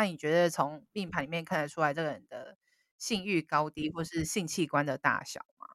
[0.00, 2.56] 那你觉得从命盘里面看得出来这个人的
[2.96, 5.66] 性欲高低，或是性器官的大小吗？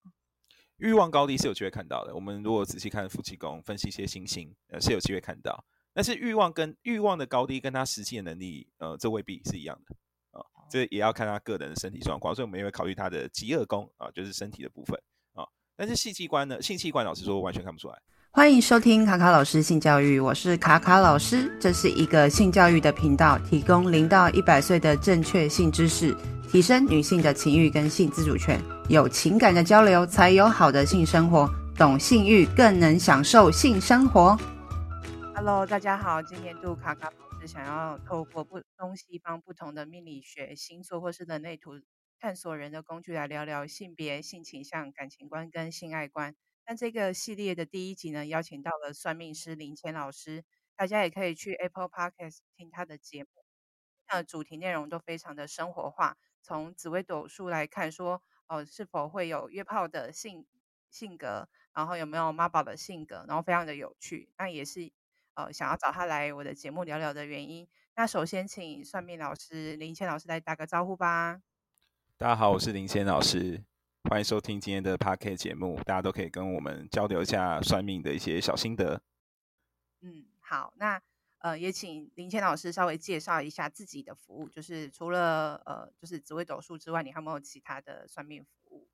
[0.78, 2.16] 欲望高低是有机会看到的。
[2.16, 5.64] 我们如果仔细看夫妻宫，分析一些星星，呃，是有机会看到。
[5.94, 9.96] 但是欲望跟欲望的高低跟他实际的能力，呃，这未必是一样的
[10.32, 10.68] 啊、呃。
[10.72, 15.00] 这也要看他个人的身体状况，所以我们也会考虑他的极恶宫啊，就是身体的部分
[15.34, 15.50] 啊、呃。
[15.76, 18.02] 但是性器官呢，性器官老实说完全看不出来。
[18.36, 26.14] 欢迎收听卡卡老师性教育，我是卡卡老师，这是一个性教育的频道，提供零到一百岁的正确性知识。
[26.50, 31.50] 提升女性的情欲跟性自主权，有情感的交流才有好的性生活。
[31.78, 34.38] 懂性欲更能享受性生活。
[35.34, 41.80] Hello，大家好，今天度卡卡老师想要透过不东西方不同的命理学、星座或是人类图
[42.20, 46.36] 探索人的工具来聊聊性别、性倾向、感情观跟性爱观。
[46.68, 50.44] 那这个系列的第一集呢，邀请到了算命师林谦老师，
[50.76, 53.30] 大家也可以去 Apple Podcast 听他的节目。
[54.12, 56.18] 那主题内容都非常的生活化。
[56.42, 60.46] 从紫微斗数来看说，说哦，是否会有约炮的性
[60.90, 64.30] 性格，然后有没有妈宝的性格，然后非常的有趣。
[64.38, 64.92] 那也是
[65.34, 67.68] 呃想要找他来我的节目聊聊的原因。
[67.96, 71.42] 那首先请算命老师林谦老师来打个招呼吧。
[72.18, 73.64] 大家好，我是林谦老师，
[74.08, 75.80] 欢迎收听今天的 Podcast 节目。
[75.84, 79.02] 大家都可以跟我们交流一下算命的一些小心得。
[80.02, 81.02] 嗯，好，那。
[81.40, 88.88] 呃，也请林谦老师稍微介绍一下自己的服务，就是除了呃，就是紫微斗数之外，你还有没有其他的算命服务？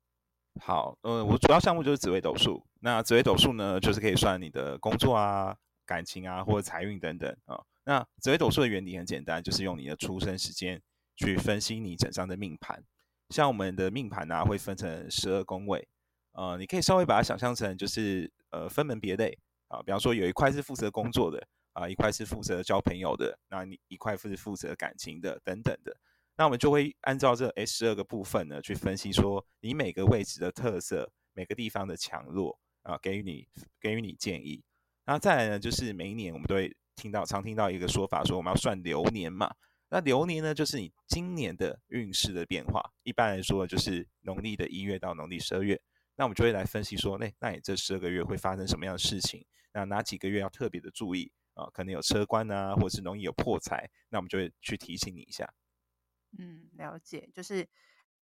[0.60, 2.62] 好，呃，我主要项目就是紫微斗数。
[2.80, 7.66] 那紫微斗数呢，就是可以算你的工作啊、感情啊，或者财运等等啊、哦。
[7.84, 10.82] 那紫微斗数的原理很简单，就是用你的出生时间
[11.16, 12.84] 去分析你整张的命盘。
[13.32, 15.88] 像我们的命盘呢、啊，会分成十二宫位，
[16.32, 19.36] 呃，你可以稍微把它想象成就是呃分门别类
[19.68, 21.44] 啊，比方说有一块是负责工作的。
[21.74, 25.96] 啊，一块是负责交朋友的，那你一块是负责感情的，等等的。
[26.36, 33.48] 那我们就会按照这 S 十二个部分呢，去分析说你每个位置的特色，每个地方的强弱啊，给予你
[33.80, 34.62] 给予你建议。
[35.06, 39.50] 那再来呢，就是每一年我们都会听到常听到一个说法，说我们要算流年嘛。
[39.94, 42.82] 那流年呢，就是你今年的运势的变化。
[43.02, 45.78] 一般来说，就是农历的一月到农历十二月。
[46.14, 49.44] 那我们就会来分析说，那那你这十二个月会发生什么样的事情？
[49.74, 51.30] 那哪几个月要特别的注意？
[51.52, 55.52] 啊，可能有车关啊，或者是容易有破财，那我们就会去提醒你一下。
[56.38, 57.68] 嗯，了解，就是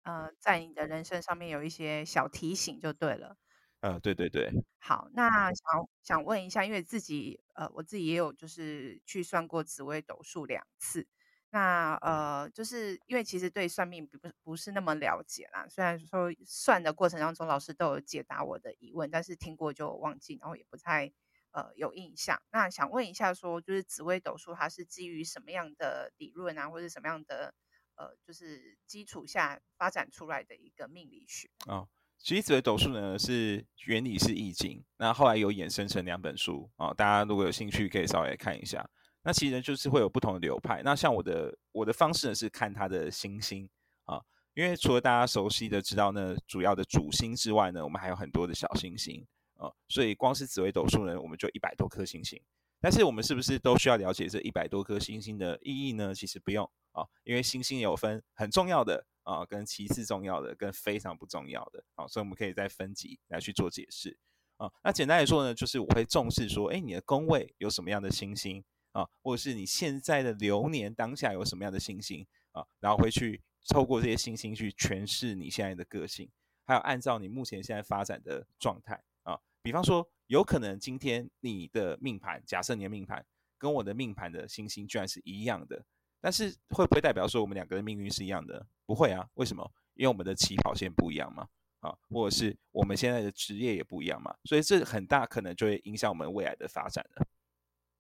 [0.03, 3.37] 呃，在你的人生上面有一些小提醒就对了。
[3.83, 4.51] 呃，对对对。
[4.81, 11.07] 好，那想想问一下，因为自己呃，我自己也有就是去算过紫微斗数两次。
[11.51, 21.13] 那呃，就是因为其实对算命不不是那么了解啦，虽然说算的过程当中老师都有解答我的疑问，但是听过就忘记，然后也不太。
[21.53, 22.41] 呃，有印象。
[22.53, 27.53] 那想问一下说，说就是紫微斗数，它是基于什么样的理论啊，或者什么样的
[27.97, 31.51] 呃，就是基础下发展出来的一个命理学？
[31.67, 31.89] 哦，
[32.19, 38.89] 其实紫微斗数呢是原理是易经，那后来有衍生成两本书啊，哦，大家如果有兴趣可以稍微看一下。
[39.23, 40.83] 那其实就是会有不同的流派。
[40.83, 43.69] 那像我的我的方式呢是看它的星星
[44.05, 44.21] 啊，
[44.55, 49.27] 因为除了大家熟悉的知道呢主要的主星之外呢，我们还有很多的小星星。
[49.61, 52.41] 啊，所以光是紫微斗数呢，我们就一百多颗星星。
[52.81, 56.15] 但是我们是不是都需要了解这一百多颗星星的意义呢？
[56.15, 61.85] 其实不用啊，因为星星有分很重要的啊，跟其次重要的，跟非常不重要的。
[61.95, 64.17] 啊，所以我们可以再分级来去做解释
[64.57, 64.73] 啊。
[64.83, 76.31] 那简单来说呢，就是我会重视说，哎，你的宫位有什么样的星星啊，或者是你现在的流年当下有什么样的星星啊，然后会去透过这些星星去诠释你现在的个性，
[76.65, 79.39] 还有按照你目前现在发展的状态啊。
[79.63, 83.25] 比方说，有可能今天你的命盘，假设你的命盘
[83.59, 85.85] 跟我的命盘的星星居然是一样的，
[86.21, 88.67] 但是会不会代表说我们两个的命运是一样的？
[88.87, 89.71] 不会啊，为什么？
[89.95, 91.47] 因为我们的起跑线不一样嘛，
[91.81, 97.27] 啊，或者是我们现在的职业也不一样嘛，所以这很大可能就会影响我们未来的发展了。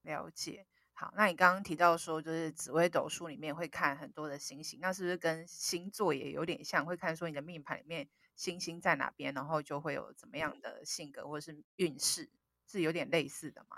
[0.02, 0.66] 了解。
[1.00, 6.84] 好，那你刚刚提到说，就是紫微斗数里面会看很多的星星，那是不是跟星座也有点像？
[6.84, 8.06] 会看说你的命盘里面。
[8.36, 12.26] 星星在哪边，然后就会有怎么样的性格或者是运势，
[12.66, 13.76] 是有点类似的吗？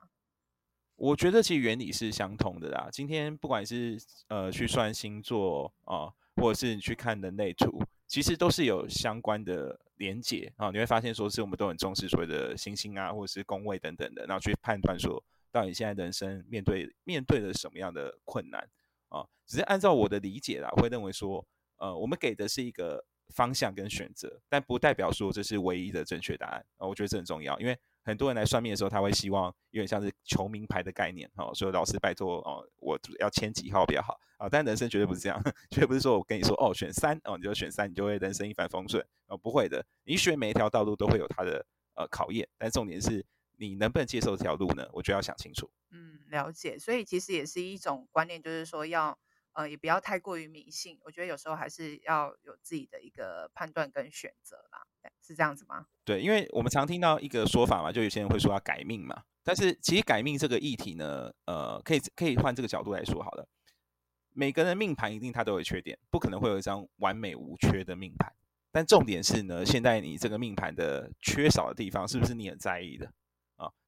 [0.94, 2.88] 我觉得其实原理是相同的啦。
[2.92, 10.72] 今天不管是呃去算星座啊、呃，或者是你去看人类图，其实都是有相关的连结啊、呃。
[10.72, 15.20] 你会发现说，是我们都很重视所谓的星星啊，或者是宫位等等的，然后去判断说，
[15.52, 18.68] 到底现在人生面对面对了什么样的困难
[19.08, 21.46] 啊、只是按照我的理解啦，会认为说，
[21.76, 23.04] 呃，我们给的是一个。
[23.34, 26.86] 方向跟选择，但不代表说这是唯一的正确答案啊！
[26.86, 34.50] 我觉得这很重要，因为很多人来算命的时候，他会希望有点像是求名牌的概念，哦，所以老师拜托哦，我要签几号比较好啊？
[34.50, 41.64] 但人生绝对不是这样， 绝对不是说我跟你说哦，选三哦，你就选三，你就会人生一帆风顺哦，不会的，你选每一条道路都会有它的
[41.94, 43.24] 呃考验，但重点是
[43.62, 44.86] 你能不能接受这条路呢？
[44.92, 45.70] 我就要想清楚。
[45.90, 49.18] 嗯，了解，所以其实也是一种观念，就是说要。
[49.54, 54.82] 呃，也不要太过于迷信，我觉得有时候还是要有自己的一个判断跟选择啦，
[55.20, 55.84] 是这样子吗？
[56.06, 63.46] 对，因为我们常听到一个说法嘛，就有些人会说要改命嘛，但是其实改命这个议题呢，呃，可以可以换这个角度来说好了，
[64.32, 68.32] 每个人命盘一定它都有缺点，不可能会有一张完美无缺的命盘，
[68.70, 73.12] 但重点是呢，现在你这个命盘的缺少的地方，是不是你很在意的啊？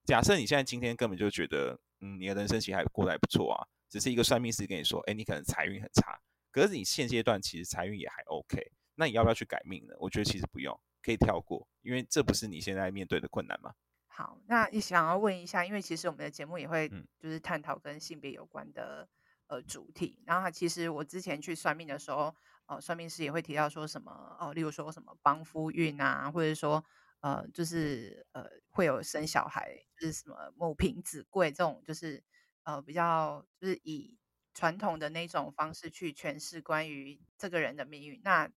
[0.04, 3.66] 假设你现在今天根本就觉得，嗯，你的人生其实还过得还不错啊。
[3.90, 6.18] 只是一个算命师跟你说，哎，你可能财运很差，
[6.50, 9.94] 可是你现阶段其实财运也还 OK，那你要不要去改命呢？
[10.00, 13.72] 我觉得其实不用，可以跳过，因为这不是你现在面对的困难嘛。
[14.08, 16.88] 好，那你想要问一下，因为其实我们的节目也会
[17.20, 19.08] 就是探讨跟性别有关的
[19.46, 22.34] 呃主题，然后其实我之前去算命的时候，
[22.66, 24.10] 呃，算命师也会提到说什么
[24.40, 26.84] 哦、呃，例如说什么帮夫运啊，或者说
[27.24, 32.22] 呃，就是呃会有生小孩，就是什么母凭子贵这种，就是。
[32.66, 34.16] 呃，比较就是以
[34.54, 38.18] 传统的那种方式去诠释关于这个人的命运。
[38.24, 38.50] 那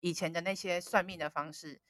[0.00, 1.80] 以前的那些算命的方式，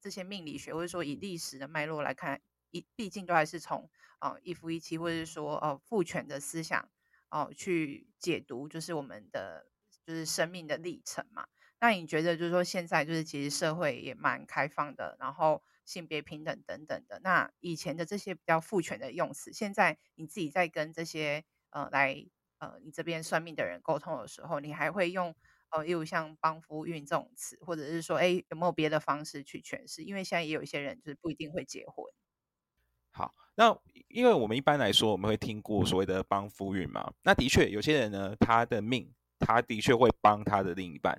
[0.00, 2.40] 这些命理学，或者说以历史的脉络来看，
[2.70, 3.90] 一毕竟都还是从
[4.20, 6.88] 哦、一夫一妻，或者是说哦、呃、父权的思想
[7.30, 9.66] 哦、去解读，就是我们的
[10.06, 11.48] 就是生命的历程嘛。
[11.80, 15.62] 那你觉得就是说现在就是其实社会也蛮开放的，然后。
[15.88, 22.26] 性别平等等等的，那以前的这些比较父权的用词，现在你自己在跟这些呃来
[22.58, 25.34] 呃你这边算命的人沟通的时候，你还会用
[25.70, 30.02] 呃例如像帮夫运这种词，或者是说，哎，有没有别的方式去诠释？
[30.02, 32.04] 因为现在也有一些人就是不一定会结婚。
[33.10, 33.74] 好，那
[34.08, 41.18] 因为我们一般来说我们会听过所谓的帮夫运嘛，那的确有些人呢，他的命他的确会帮他的另一半，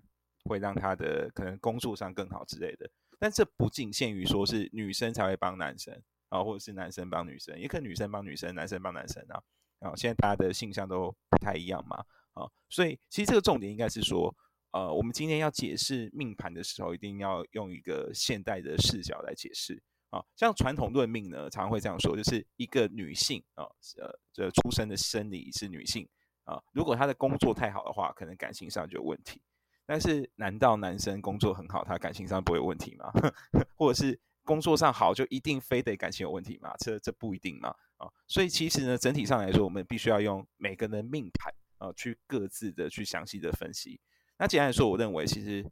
[0.50, 2.90] 会让他的可能工作上更好之类的。
[3.18, 5.98] 但这不仅限于说是女生才会帮男生
[6.28, 9.42] 啊，或者是男生帮女生，也可能女生帮女生，男生帮男生啊。
[9.80, 12.04] 啊，现在大家的性向都不太一样嘛，
[12.34, 14.36] 啊，所以其实这个重点应该是说，
[14.72, 20.22] 呃，我们今天要解释命盘的时候，一定要用一个现代的视角来解释啊。
[20.36, 23.64] 像传统论命呢，常常会这样说，就是一个女性啊，
[23.98, 26.06] 呃，这出生的生理是女性
[26.44, 29.42] 啊，如果她的工作太好的话，可能感情上就有问题。
[29.92, 33.12] 但是，难道男生工作很好，他感情上不会有问题吗？
[33.76, 36.76] 或者是工作上好，就一定非得感情有问题吗？
[36.78, 37.70] 这这不一定嘛。
[37.98, 44.00] 啊，所以其实呢，整体上来说，我们必须要用每个人的命盘啊，去各自的去详细的分析。
[44.38, 45.66] 那简单来说，我认为其实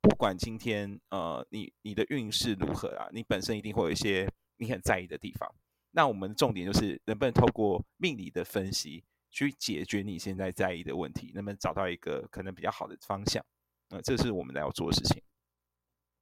[0.00, 5.52] 不管今天呃你你的运势如何啊，你本身一定会有一些你很在意的地方。
[5.90, 9.02] 那我们重点就是能不能透过命理的分析，
[9.32, 13.44] 去解决你现在在意的问题，能不能找到一个可能比较好的方向？
[13.88, 15.20] 呃，这是我们要做的事情。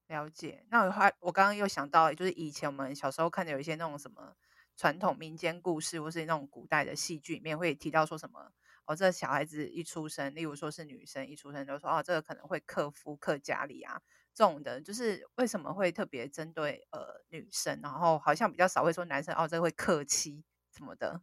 [0.06, 0.64] 了解。
[0.70, 4.34] 那我还我刚刚又想到，就是以前我们小时候看的有一些那种什么
[4.76, 8.52] 传统民间故事，或是那种古代的戏剧里面会提到说什么
[8.86, 14.00] 哦，这小孩子一出生，例如说是女生一出生就说哦，这个可能会克夫克家里啊，
[14.34, 20.44] 这种的，就是为什么会特别针对呃女生，然后好像比较少会说男生哦，这会克妻
[20.76, 21.22] 什么的。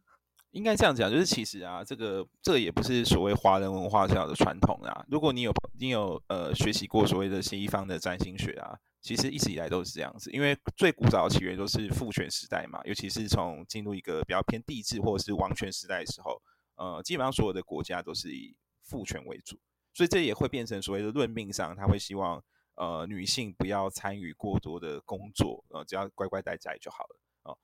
[0.52, 5.04] 应该这样讲，就是其实啊，这个这个也不是所谓华人文化上的传统啊。
[5.08, 10.30] 如果你有你有呃学习过所谓的西方的占星学啊，其实一直以来都是这样子。
[10.30, 16.40] 因为最古早的起源都是父权时代嘛，尤其是从进入一个比较偏帝制或者是王权时代的时候，
[16.76, 19.58] 呃，基本上所有的国家都是以父权为主，
[19.92, 22.42] 所以这也会变成所谓的论命上，他会希望
[22.74, 27.20] 呃女性不要参与过多的工作，呃，只要乖乖待在就好了。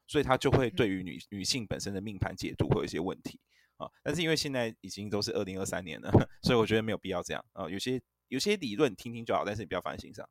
[0.07, 3.41] 所以他就会对于女女性本身的命盘解读会有一些问题
[3.77, 3.89] 啊。
[4.03, 6.11] 但是因为现在已经都是二零二三年了，
[6.43, 7.69] 所以我觉得没有必要这样啊。
[7.69, 10.29] 有些有些理论听听就好，但是你不要放在心上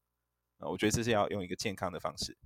[0.60, 0.68] 啊。
[0.68, 2.38] 我觉得这是要用一个健康的方式。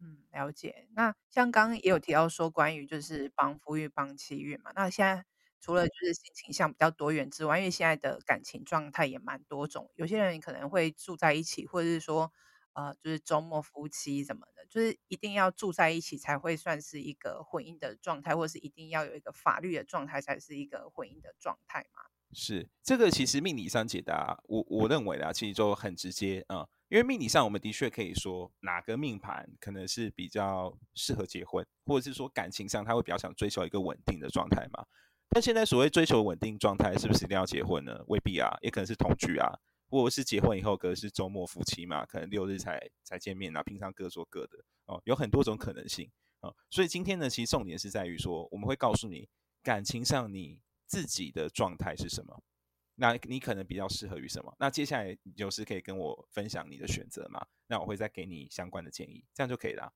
[0.00, 0.88] 嗯，了解。
[0.94, 4.70] 那像刚刚也有提到说关于就是帮夫运、帮妻运嘛。
[4.74, 5.24] 那现在
[5.60, 12.32] 除了就是性倾向比较多元之外，因为现在的感情状态也蛮多种，有些人可能会住在一起，或者是说。
[12.78, 22.02] 呃，就是周末夫妻什么的，就是一定要住在一起才会算是一个婚姻的状态，或是一定要有一个法律的状态才是一个婚姻的状态嘛？
[22.32, 34.86] 是这个，其实命理上解答，我我认为啊，其实就很直接啊、因为命理上我们的确可以说哪个命盘可能是比较适合结婚，或者是说感情上他会比较想追求一个稳定的状态嘛。
[35.30, 38.04] 但现在所谓追求稳定状态，是不是一定要结婚呢？
[38.06, 39.58] 未必啊，也可能是同居啊。
[39.88, 46.56] 或者是结婚以后，可能是周末夫妻嘛，可能六日才才见面啊，平常各做各的哦，有很多种可能性啊、哦。
[46.70, 49.28] 所以今天呢，其实重点是在于说，我们会告诉你
[49.62, 52.42] 感情上你自己的状态是什么，
[52.96, 54.54] 那你可能比较适合于什么。
[54.58, 59.92] 那接下来你就是可以跟我分享你的选择嘛，那我会再给你相关的建议，这样就可以了。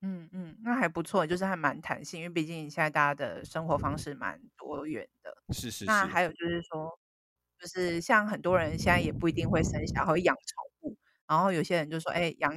[0.00, 5.42] 嗯嗯，那还不错，就是还蛮弹性，因为毕竟现在大家的生活方式蛮多元的。
[5.52, 5.84] 是是是。
[5.86, 6.96] 那还有就是说，
[7.58, 10.96] 就是像很多人现在也不一定会生小孩，会养宠物。
[11.26, 12.52] 然后有些人就说，哎，养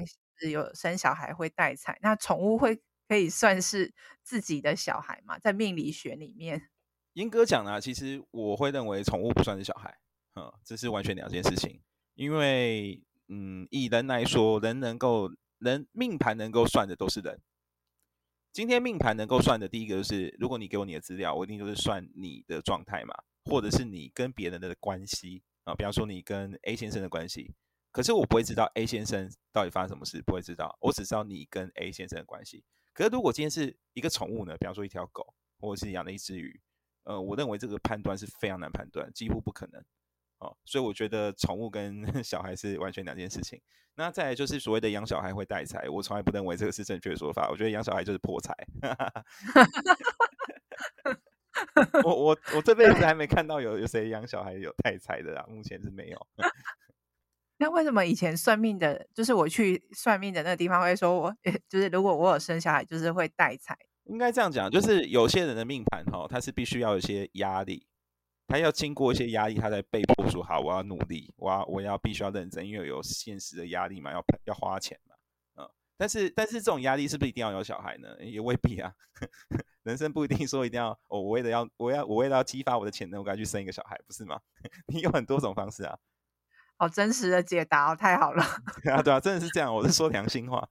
[0.50, 3.94] 有生小孩会带财，那宠物会可以算是
[4.24, 5.38] 自己的小孩吗？
[5.40, 6.70] 在命理学里面，
[7.14, 9.98] 严格讲呢，其实我会认为宠物不算是小孩，
[10.36, 11.82] 嗯，这是完全两件事情。
[12.16, 15.32] 因为，嗯，以人来说，人能够。
[15.62, 17.40] 人命盘能够算的都是人。
[18.52, 23.14] 今天命盘能够算的第一个就是，如果你给我你的资料，我一定就是算你的状态嘛，
[23.52, 27.54] 或者是你跟别人的关系啊，比方说你跟 A 先生的关系。
[27.92, 32.64] 可是我不会知道 A 先生到底发生什么事，不会知道，我只知道你跟 A 先生的关系。
[32.94, 36.62] 可是如果今天是一个宠物呢，比方说一条狗，或者是养了一只鱼，
[37.04, 39.84] 呃，我认为这个判断是非常难判断，几乎不可能。
[40.38, 43.62] 哦，所以我觉得宠物跟 小孩是完全两件事情。
[43.96, 47.50] 那再来就是所谓的养小孩会带财，我从来不认为这个是正确的说法。
[47.50, 48.56] 我觉得养小孩就是破财。
[52.04, 56.28] 我我我这辈子还没看到有有谁养小孩有带财的啊，目前是没有。
[57.58, 61.36] 那为什么以前算命的，就是我去算命的那个地方会说我，
[61.70, 63.78] 就是如果我有生小孩，就是会带财？
[64.06, 67.86] 应该这样讲，就是有些人的命盘哈，他是必须要有一些压力。
[68.48, 75.00] 他要经过一些压力，他才被迫说好，我要努力，我要我要必须要认真，因为有现实的压力嘛，要要花钱
[76.02, 78.08] 但是但是这种压力是不是一定要有小孩呢？
[78.22, 78.92] 也未必啊，
[79.84, 84.40] 人生不一定说一定要，哦，我为了要我要我为了要激发我的潜能，我该去生一个小孩，不是吗？
[84.92, 85.96] 你有很多种方式啊。
[86.78, 88.44] 好真实的解答哦，太好了。
[88.84, 90.68] 对啊对啊，真的是这样，我是说良心话。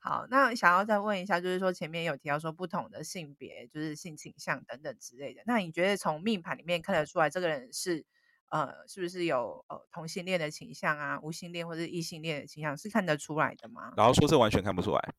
[0.00, 5.42] 好，那想要再问一下，就是说前面有提到说不同的性别，就是性倾向等等之类的。
[5.46, 8.04] 那你觉得从命盘里面看得出来，这个人是
[8.52, 13.94] 呃，是不是有呃同性恋的倾向啊，无性恋或者异性恋的倾向，是看得出来的吗？
[13.96, 15.14] 然后说这完全看不出来。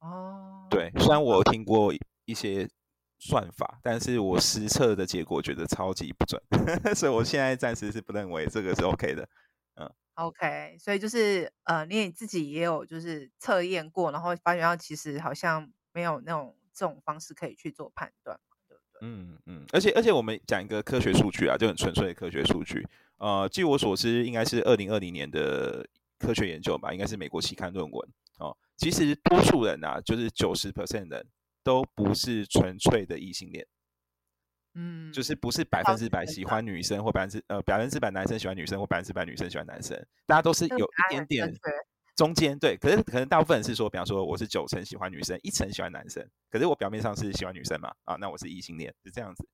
[0.00, 1.90] 哦，对，虽然我有听过
[2.26, 2.68] 一些
[3.18, 6.38] 算法，但是我实测的结果觉得超级不准，
[6.94, 9.26] 所以我现在暂时是不认为这个是 OK 的。
[9.76, 18.38] 嗯 OK，所以就是呃，你自己也有就是测验过，然后发觉到其实好像没有那种这种方式可以去做判断？
[19.04, 22.86] 嗯嗯，而且而且我们讲一个科学数据啊，就很纯粹的科学数据。
[23.18, 25.84] 呃，据我所知，应该是二零二零年的
[26.18, 28.56] 科学研究吧，应该是美国期刊论文哦。
[28.76, 31.26] 其实多数人啊，就是九十 percent 人
[31.64, 33.66] 都不是纯粹的异性恋。
[34.74, 41.52] 嗯，就是不是百分之百喜欢女生，或百分之呃百分之百男生喜欢女生，或百分之百女生喜欢男生，大家都是有一点点
[42.22, 42.76] 中间对。
[42.76, 49.48] 可是可能大部分人是说，比方说我是九成喜欢女生，一成喜欢男生，可是我表面上是喜欢女生嘛，啊，那我是异性恋，是这样子。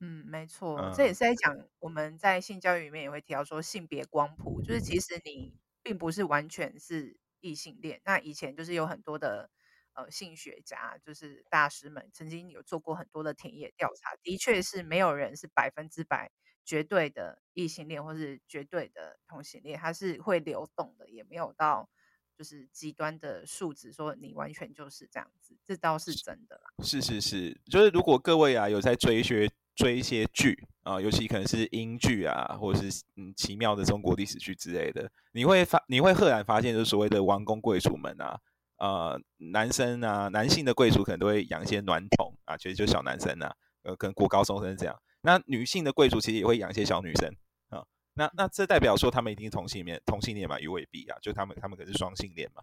[0.00, 8.00] 嗯，没错，嗯、这也是在讲我们在性教育里面也会提到说性别光谱，就是其实你并不是完全是异性恋。
[8.04, 9.50] 那以前就是有很多的。
[9.98, 16.30] 呃，性学家就是大师们曾经有做过很多的田野调查，的确是没有人是百分之百
[16.66, 21.88] 绝对的异性恋或是绝对的同性恋，它是会流动的，也没有到
[22.36, 26.84] 就是极端的数值说你完全就是这样子，这倒是真的啦。
[26.84, 38.38] 是是是，就是如果各位啊有在追一些追一些剧啊，尤其可能是英剧啊，或者是嗯奇妙的中国历史剧之类的，你会发你会赫然发现，就是所谓的王公贵族们啊。
[38.78, 44.94] 呃，男生啊，男性的贵族可能都会养一些暖童啊，其实就是小男生啊，呃，可能国高中生这样。
[45.26, 47.28] 那女性的贵族其实也会养一些小女生
[47.68, 47.84] 啊。
[48.14, 52.62] 那那这代表说他们一定是同性恋，同性恋嘛，也未必啊，就他们他们可是双性恋嘛。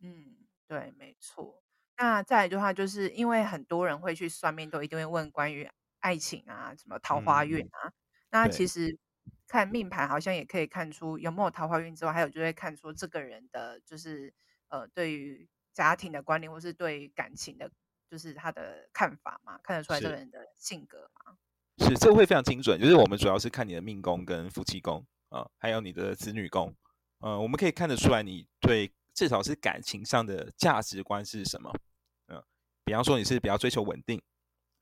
[0.00, 1.62] 嗯，对，没错。
[1.98, 7.88] 那再来的话，就是因为很多人会去算命，都一定会问关于爱情啊，什么桃花运啊。
[7.88, 7.92] 嗯、
[8.30, 8.96] 那其实
[9.48, 14.32] 看命盘好像也可以看出有没有桃花运之外，还有就会看出这个人的就是。
[14.72, 17.70] 呃，对于家庭的观念，或是对于感情的，
[18.08, 21.36] 就是他的看法嘛，看得出来这个人的性格嘛。
[21.78, 22.80] 是，这会非常精准。
[22.80, 26.74] 就是我们主要是看你的命宫跟夫妻宫啊、还有你的子女宫。
[27.20, 31.72] 呃，我们可以看得出来，你对至少是感情上的价值观是什么。
[32.28, 32.42] 嗯、
[32.84, 34.20] 比方说你是比较追求稳定，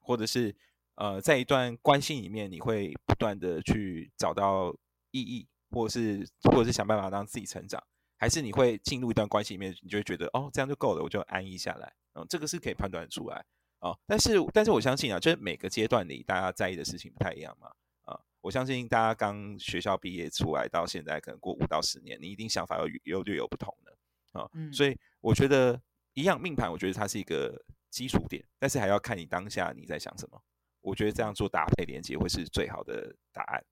[0.00, 0.54] 或者是
[0.96, 4.74] 呃，在一段关系里面，你会不断的去找到
[5.10, 7.82] 意义，或者是或者是想办法让自己成长。
[8.18, 11.92] 还是你会进入一段关系里面，你就会觉得哦，这样就够了，我就安逸下来。
[12.14, 13.44] 嗯，这个是可以判断出来
[13.80, 13.98] 啊、哦。
[14.06, 17.70] 但是，但是我相信啊，就是每个阶段里大家在意的事情不太一样嘛。
[18.04, 18.18] 啊。
[18.40, 24.48] 我相信大家刚学校毕业出来到现在，可能过五到十年，你一定想法有有略有不同的啊。
[24.54, 25.78] 嗯、所以我觉得
[26.14, 30.40] 一样命盘，我觉得它是一个基础点，但是还要看你当下你在想什么。
[30.80, 33.62] 我觉得这样做搭配连接会是最好的答案。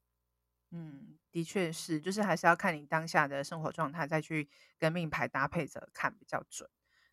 [0.72, 4.46] 嗯，的确是，就是还是要看你当下的生活状态，再去
[4.78, 6.68] 跟命牌搭配着看比较准。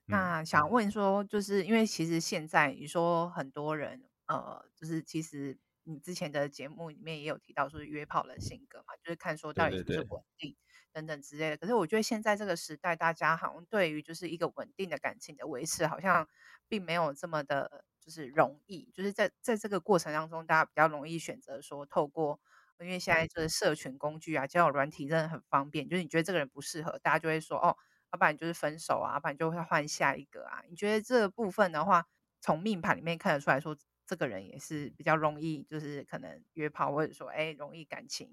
[0.07, 5.57] 嗯、那想问说，就是因为其实现在你说很多人，呃，就是其实。
[5.87, 10.55] 你之前的节目里面也有提到说是约炮的性格嘛，就是看说到底是不是稳定
[10.91, 11.57] 等等之类的。
[11.57, 16.27] 可是我觉得现在这个时代，大家好像对于就是一个稳定的感情的维持，好像
[16.67, 18.89] 并没有这么的，就是容易。
[18.95, 22.39] 就是在在这个过程当中，大家比较容易选择说透过，
[22.79, 25.87] 因为现在就是社群工具啊，交友软体真的很方便。
[25.87, 27.77] 就是你觉得这个人不适合，大家就会说哦，
[28.15, 30.63] 要不然就是分手啊，要不然就会换下一个啊。
[30.69, 32.07] 你觉得这个部分的话，
[32.39, 33.75] 从命盘里面看得出来说？
[34.07, 38.29] 这个人也是比较容易，就是可能约炮，或者说，哎，容易感情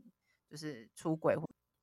[0.51, 1.35] 就是出轨。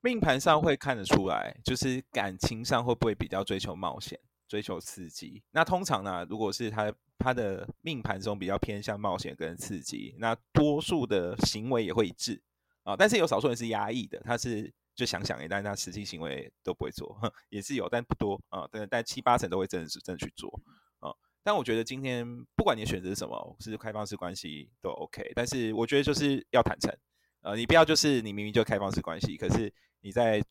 [0.02, 5.42] 命盘上会看得出来，就是感情上会不会比较追求冒险、追求刺激？
[5.50, 12.40] 那通常呢，如果是他他的命盘中比较偏向冒险跟刺激，那多数的行为也会一致
[12.84, 12.96] 啊。
[12.96, 18.68] 但是有少数人是压抑的，他是就想想，但是他实际行为都不会做， 也是有，但不多啊。
[18.70, 20.52] 但但七八成都会真的是真的去做
[21.00, 21.16] 啊。
[21.42, 25.32] 但我觉得今天不管你选择是什么，是开放式关系都 OK。
[25.34, 26.94] 但是我觉得就是要坦诚，
[27.40, 30.44] 呃，你不要就是你明明就开放式关系，可是你在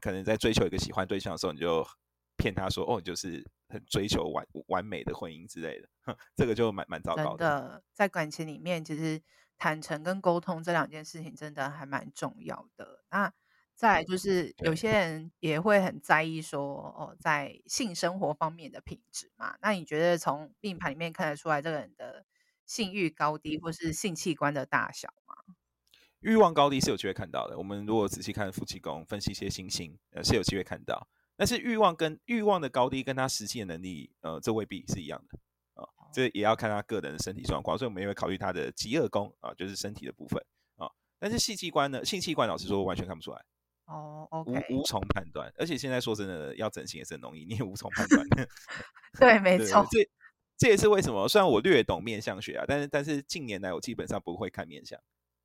[0.00, 1.86] 可能在追求一个喜欢对象的时候，你就
[2.38, 7.38] 骗他说，哦，你就是很追求完完美的婚姻之类的，这个就蛮蛮糟糕的。
[7.38, 9.22] 真的，在感情里面，其实
[9.58, 13.04] 坦诚跟沟通这两件事情真的还蛮重要的。
[13.10, 13.30] 那。
[13.82, 16.62] 再来就是有些人也会很在意说
[16.96, 19.56] 哦，在性生活方面的品质嘛。
[19.60, 22.24] 那你觉得从命盘里面看得出来这个人的
[22.64, 25.56] 性欲高低，或是性器官的大小吗？
[26.20, 27.58] 欲望高低是有机会看到的。
[27.58, 31.08] 我们如果仔细看夫妻宫，分析一些星星，呃，是有机会看到。
[31.34, 35.36] 但是欲望跟欲望的高低跟他实际的能力，呃，这未必是一样的
[35.82, 35.90] 啊。
[36.14, 40.40] 这也要看他个人的身体状况，所以我们也会考虑他的极恶宫啊，就是身体的部分
[40.76, 40.86] 啊。
[41.18, 43.44] 但是性器官呢，性器官老实说完全看不出来。
[43.86, 48.26] 哦、oh,，OK，无无从判断，而且现在说真的，要整形也是很容易，你也无从判断。
[49.18, 50.08] 对，没错，这
[50.56, 51.28] 这也是为什么。
[51.28, 54.98] 虽然我略懂面相学啊，但是但是近年来我基本上不会看面相，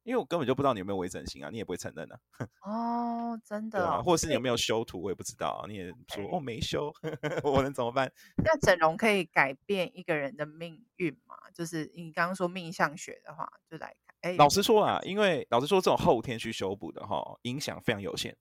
[0.03, 2.19] 因为我根本就不知道你有没有微整形啊，你也不会承认啊。
[2.63, 6.93] 哦、oh,，真的、啊，或者是你有没有修图，我也不知道，你也说.哦没修，
[7.43, 8.09] 我能怎么办？
[8.37, 11.35] 那整容可以改变一个人的命运吗？
[11.53, 13.93] 就是你刚刚说命相学的话，就来。
[14.37, 18.35] 老实说啊，因为老实说，这种后天去修补的哈，影响非常有限。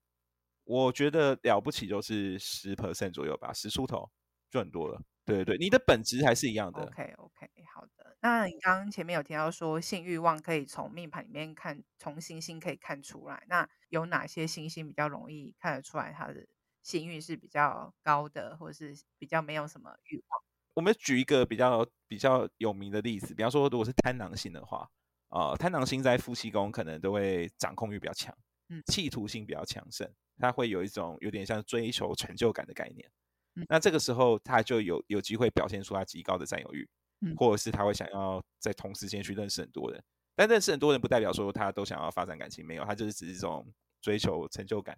[0.65, 4.11] 我觉得了不起就是十 percent 左右吧，十出头
[4.51, 5.01] 就很多了。
[5.25, 6.83] 对对对，你的本质还是一样的。
[6.83, 8.17] OK OK，好的。
[8.21, 13.45] 那你刚刚前面有提到说性欲望可以从命盘里面看，从星星可以看出来。
[13.49, 16.47] 那有哪些星星比较容易看得出来他的
[16.83, 20.41] 性欲是比较高的，或者是比较没有什么欲望？
[20.75, 24.89] 我们举一个比较比较有名的例子，比方说，如果是贪狼星的话。
[25.29, 28.37] 啊、呃，贪狼星在夫妻宫可能都会掌控欲比较强，
[28.69, 30.09] 嗯，企图心比较强盛，
[30.39, 33.11] 他会有一种有点像追求成就感的概念，
[33.57, 36.89] 嗯，那这个时候他就有有机会表现出他极高的占有欲，
[37.21, 40.03] 嗯，或者是他会想要在同时间去认识很多人，
[40.35, 43.67] 但认识很多人不代表说他都想要发展感情，没有，他就是只是一种
[44.01, 44.97] 追求成就感，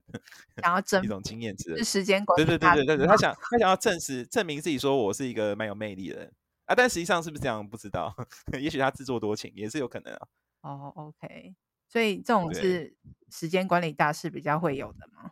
[0.62, 2.22] 想要 证一种经验值，是时间。
[2.24, 3.34] 管理，对对对对对，他想。
[3.34, 6.32] 他想要证实证明自己说我是一个蛮有魅力的人。
[6.68, 7.66] 啊，但实际上是不是这样？
[7.66, 8.14] 不知道，
[8.61, 10.28] 也许他自作多情也是有可能啊。
[10.61, 11.57] 哦、oh,，OK，
[11.88, 12.94] 所以这种是
[13.31, 15.31] 时间管理大师比较会有的吗？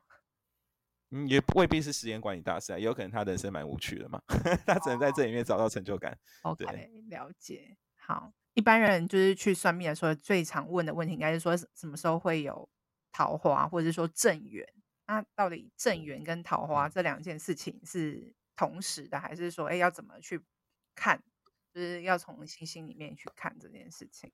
[1.10, 4.20] 嗯，也未必是时间管理大师啊，也有可能他人生蛮无趣的嘛，
[4.66, 6.18] 他只能在这里面找到成就感。
[6.42, 7.76] Oh, OK，了解。
[7.96, 12.66] 好，一般人就是去算命的时候，最常问的问题应该是说什么时候会有
[13.12, 14.66] 桃花，或者是说正缘？
[15.06, 20.40] 那到底正缘跟桃花这两件事情是同时的，还是说，哎，要怎么去？
[20.96, 21.22] 看，
[21.72, 24.32] 就是要从星星里面去看这件事情。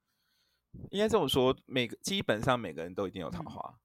[0.90, 3.79] 应该这么说，每个基本上每个人都一定有桃花，嗯，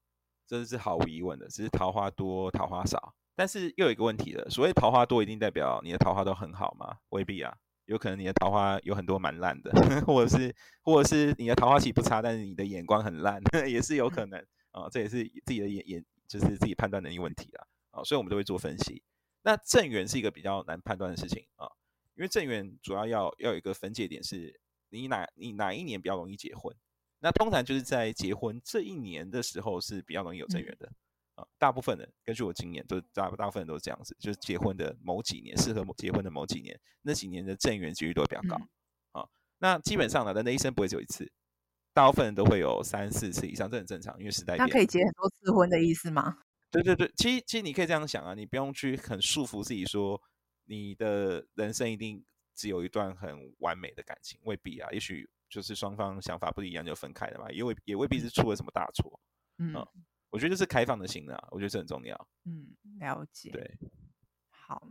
[0.46, 1.46] 这是毫无疑问的。
[1.48, 3.14] 只是桃花多，桃花少。
[3.36, 6.98] 但是又有一个问题了，所谓桃花多，一定代表你的桃花都很好吗？
[7.10, 9.70] 未必啊，有可能你的桃花有很多蛮烂的，
[10.06, 14.90] 或者是或者是你的桃花期不差，但是你的眼光很烂，也是有可能啊，嗯。
[14.90, 17.66] 这也是自己的眼眼，就是自己判断能力问题啊。
[17.90, 19.02] 啊，所以我们都会做分析。
[19.42, 21.70] 那正缘是一个比较难判断的事情啊。
[22.18, 24.52] 因为正缘主要要要有一个分界点，是
[24.90, 26.74] 你哪你哪一年比较容易结婚？
[27.20, 30.90] 那通常就是在结婚这一年的时候是比较容易有正缘的
[31.36, 31.46] 啊。
[31.58, 38.60] 大部分人根据我经验，都大大部分人都是这样子，就是结婚的某几年适合结婚的某几年，那几年的正缘几率都会比较高
[39.12, 39.24] 啊。
[39.58, 41.30] 那基本上呢，人的一生不会只有一次，
[41.92, 44.66] 大部分人都会有三四次以上，这很正常，因为时代变。
[44.66, 46.38] 那可以结很多次婚的意思吗？
[46.70, 50.20] 对对对，其实其实你可以这样想啊，你不用去很束缚自己说，
[50.68, 52.22] 你的人生一定
[52.54, 59.18] 只有一段很完美的感情，未必啊，也许就是双方想法不一样就分开了嘛，也未也未必是出了什么大错。
[59.56, 59.86] 嗯，嗯，
[60.28, 62.28] 我觉得这是开放的心啊，我觉得这很重要。
[62.44, 63.50] 嗯，了解。
[63.50, 63.78] 对，
[64.50, 64.90] 好，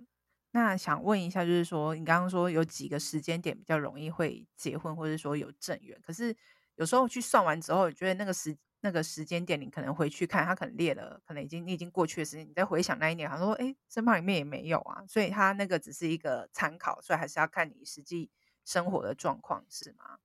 [0.52, 6.36] 那想问一下，就是说你刚刚说有几个时间点比较容易会结婚，或者说有正缘，可是
[6.76, 8.58] 有时候去算完之后，觉得那个时。
[8.82, 18.30] 那个时间点，你可能回去看，他可能列了，可能已经你已经过去的时间，你再回想那一年，他说：“哎，身旁里面也没有啊。”所以他那个只是一个参考，所以还是要看你实际
[18.64, 20.20] 生活的状况，是吗？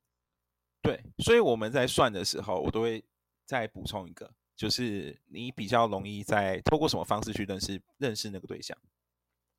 [0.82, 3.02] 对，所以我们在算的时候，我都会
[3.46, 8.76] 再补充一个，就是你比较容易在透过什么方式去认识认识那个对象。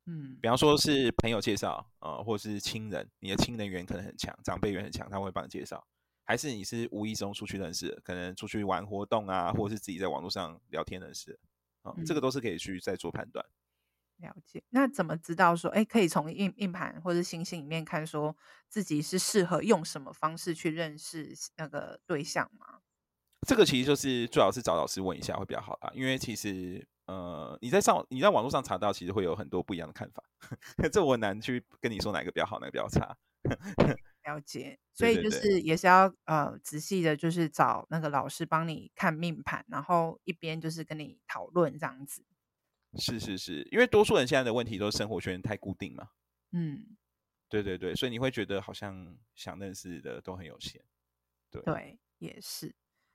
[0.06, 5.82] 嗯，比方说是朋友介绍啊、呃，或是亲人，你的亲人缘可能很强，长辈缘很强，他会帮你介绍。
[6.24, 11.38] 还是你是无意中出去认识的，可能出去玩活动啊，或者是自己在网络上聊天认识的，
[11.82, 13.44] 哦，嗯，这个都是可以去再做判断。
[14.18, 18.36] 了解，那怎么知道说，哎，可以从硬硬盘或者星星里面看，说
[18.68, 22.80] 自己是适合用什么方式去认识那个对象吗？
[23.46, 30.22] 这个其实就是最好是找老师问一下会比较好啦，因为其实呃，你在上你在网络上查到，其实会有很多不一样的看法，
[30.92, 33.14] 这我很难去跟你说哪个比较好，哪个比较差。
[34.24, 42.24] 了解，所以就是也是要呃仔细的，就是找那个老师帮你看命盘，然后一边就是跟你讨论这样子。
[42.96, 46.10] 是是是，因为多数人现在的问题都是生活圈太固定嘛。
[46.52, 46.96] 嗯，
[47.48, 50.82] 对对对，所以你会觉得好像想认识的都很有限。
[51.50, 52.74] 对对，也是。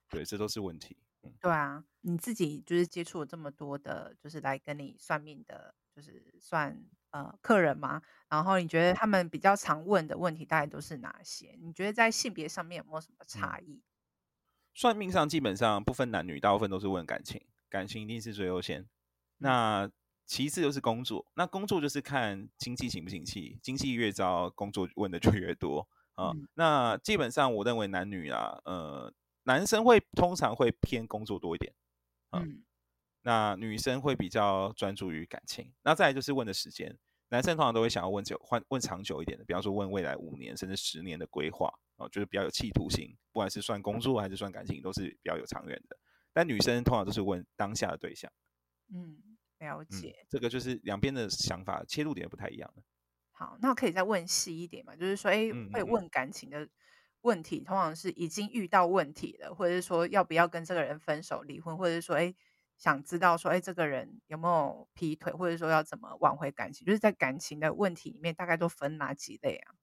[0.10, 0.98] 对，这都是问题。
[1.24, 6.80] 嗯，对啊，你自己就是接触了这么多的，就是来跟你算命的，就是算。
[7.12, 8.02] 呃，客人吗？
[8.30, 11.58] 然后你觉得他们比较常问的问题大概都是哪些？
[11.60, 13.82] 你觉得在性别上面有没有什么差异？
[14.76, 18.88] 算命上基本上不分男女，大部分都是问感情，感情一定是最优先。
[19.38, 19.90] 那
[20.26, 26.30] 其次就是工作，那工作就是看经济行不行气，经济越糟，工作问的就越多啊。
[26.32, 29.12] 嗯、那基本上我认为男女啊，呃，
[29.44, 31.74] 男生会通常会偏工作多一点，
[32.32, 32.64] 嗯。
[33.30, 45.96] 那女生会比较专注于感情，那再来就是问的时间，男生通常都会想要问久，换问长久一点的，比方说问未来五年甚至十年的规划哦，就是比较有企图心，不管是算工作还是算感情，都是比较有长远的。
[46.34, 48.32] 但女生通常都是问当下的对象。
[48.92, 49.22] 嗯，
[49.60, 50.10] 了解。
[50.10, 52.82] 嗯，这个就是两边的想法切入点不太一样的。
[53.30, 54.96] 好，那我可以再问细一点嘛？
[54.96, 56.68] 就是说，哎，会问感情的
[57.22, 62.34] 问题，通常是已经遇到问题了，或者是说要不要跟这个人分手、离婚，或者是说，哎。
[62.80, 66.88] 想知道说，哎，这个人有没有劈腿，或者说要怎么挽回感情？
[66.88, 69.76] 就是在感情的问题里面，大概都分哪几类啊？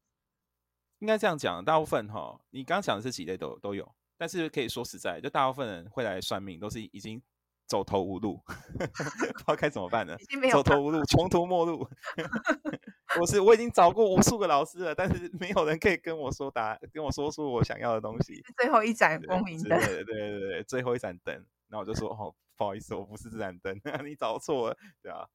[1.01, 7.23] 应该这样讲，大部分哈，你刚刚讲的这几类都都有，但是可以说实在，就大部分人会来算命，都是已经
[7.67, 10.17] 走投无路， 不知道该怎么办呢？
[10.51, 11.87] 走投无路，穷途末路。
[13.21, 18.43] 我是我已经找过无数个老师了，但是没有人可以跟我说答案，跟我说出我想要的东西。
[18.57, 21.45] 最后一盏光明灯，对对对对，最后一盏灯。
[21.69, 22.35] 那我就说哦。
[22.59, 25.29] 不好意思，我不是自然灯， 你找错了，对啊，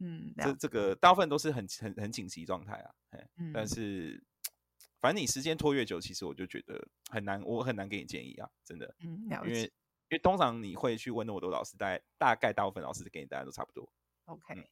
[0.00, 2.94] 嗯，这这个大部分都是很很很紧急状态啊，
[3.36, 4.22] 嗯，但是
[5.00, 9.70] 反正你时间拖越久，其实我就觉得很难，我很难给你建议啊，真的，嗯，因为因
[10.14, 13.88] 为通常你会去问那么多老师，大概大概大部分老师给你答案都差不多。
[14.26, 14.64] OK，嗯，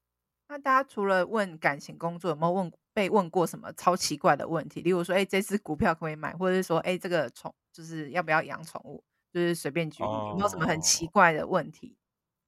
[0.48, 4.81] 那大家除了问感情、工作，有没有问被问过什么超奇怪的问题？
[4.81, 9.02] 例如说，哎，这只股票可不可以买，或者是说，哎，这个宠就是要不要养宠物？
[9.37, 11.94] 就是随便举例，有没有什么很奇怪的问题？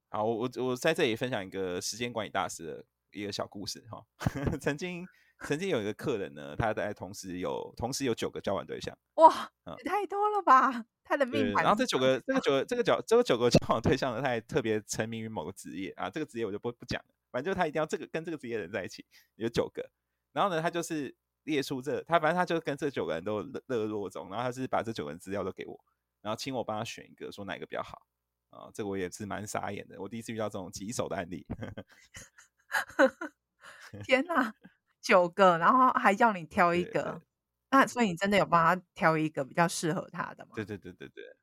[0.08, 4.02] 好，我我我在这里分享一个时间管理大师的一个小故事哈。
[4.58, 5.06] 曾经
[5.40, 10.86] 曾经有一个客人呢，他在同时有同时有九个交往对象，哇，也太多了吧？
[11.04, 11.62] 他的命盘。
[11.62, 19.04] 然后这九个这个九个这个九这个九个交往对象呢，他还特别沉迷于某个职业啊，这个职业我就不不讲了，反正就他一定要这个跟这个职业的人在一起，
[19.36, 19.90] 有九个。
[20.32, 25.78] 然后呢，他就是列出这他反正他就跟这九个人都热热络中，然后他是把这九个人资料都给我。
[26.22, 27.98] 然后请我帮他选一个，说哪个比较好
[28.50, 28.70] 啊？
[28.74, 31.46] 这个我也是蛮傻眼的，我第一次遇到这种棘手的案例。
[34.02, 34.52] 天哪，
[35.02, 37.22] 九个，然后还叫你挑一个，
[37.70, 40.56] 那所以你真的有帮他挑一个比较适合他的吗？
[40.56, 41.38] 对对对对对。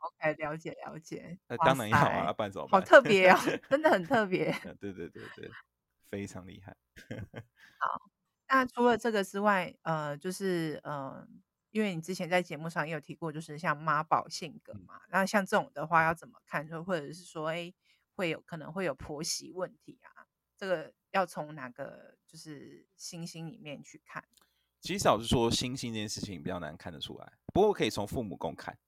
[0.00, 1.38] OK，了解了解。
[1.50, 2.80] 那当然要啊，不然怎么办？
[2.80, 3.38] 好特别哦，
[3.68, 4.54] 真的很特 别。
[4.80, 5.54] 对对对对，
[6.10, 6.76] 非常厉害。
[7.80, 8.00] 好，
[8.48, 11.26] 那除了这个之外，呃，就是呃。
[11.74, 16.64] 因为你之前在节目上也有提过，就是像妈宝性格嘛，那像这种的话要怎么看？
[16.68, 17.74] 就或者是说，哎，
[18.14, 20.24] 会有可能会有婆媳问题啊？
[20.56, 24.24] 这个要从哪个就是星星里面去看？
[24.80, 28.78] 其实老实说，星星这件事情比较难看得出来，不过可以从父母宫看。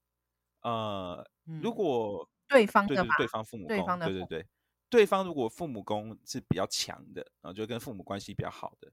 [0.60, 4.46] 呃，嗯、如果对方的对对对方父母宫，对对对，
[4.88, 8.92] 对方如果父母宫是比较强的，然后就跟父母关系比较好的，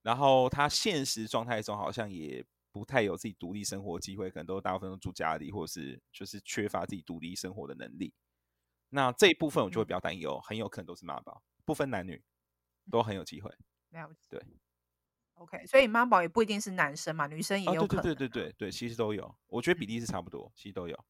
[0.00, 2.42] 然后他现实状态中好像也
[2.76, 8.12] 不太有自己独立生活机会，可能都大部分都住家里，或者是就是缺乏自己独立生活的能力。
[8.90, 12.22] 那这一部分我就会比较担忧，嗯、很有可能都是妈宝，不分男女
[12.90, 13.50] 都很有机会。
[13.88, 14.28] 了解。
[14.28, 14.46] 对。
[15.36, 18.02] OK，所以妈宝也不一定是男生嘛，女生也有可能、啊。
[18.02, 21.04] 对对对对对，其实都有，我觉得比例是差不多，其实都有。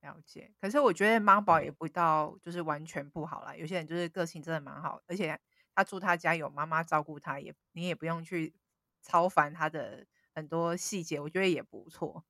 [0.00, 0.50] 了解。
[0.58, 5.38] 可是我觉得妈宝也不到就是完全不好啦，有些人就是个性真的蛮好，而且
[5.74, 8.54] 他住他家有妈妈照顾他，也你也不用去
[9.02, 12.24] 超烦他的很多细节，我觉得也不错。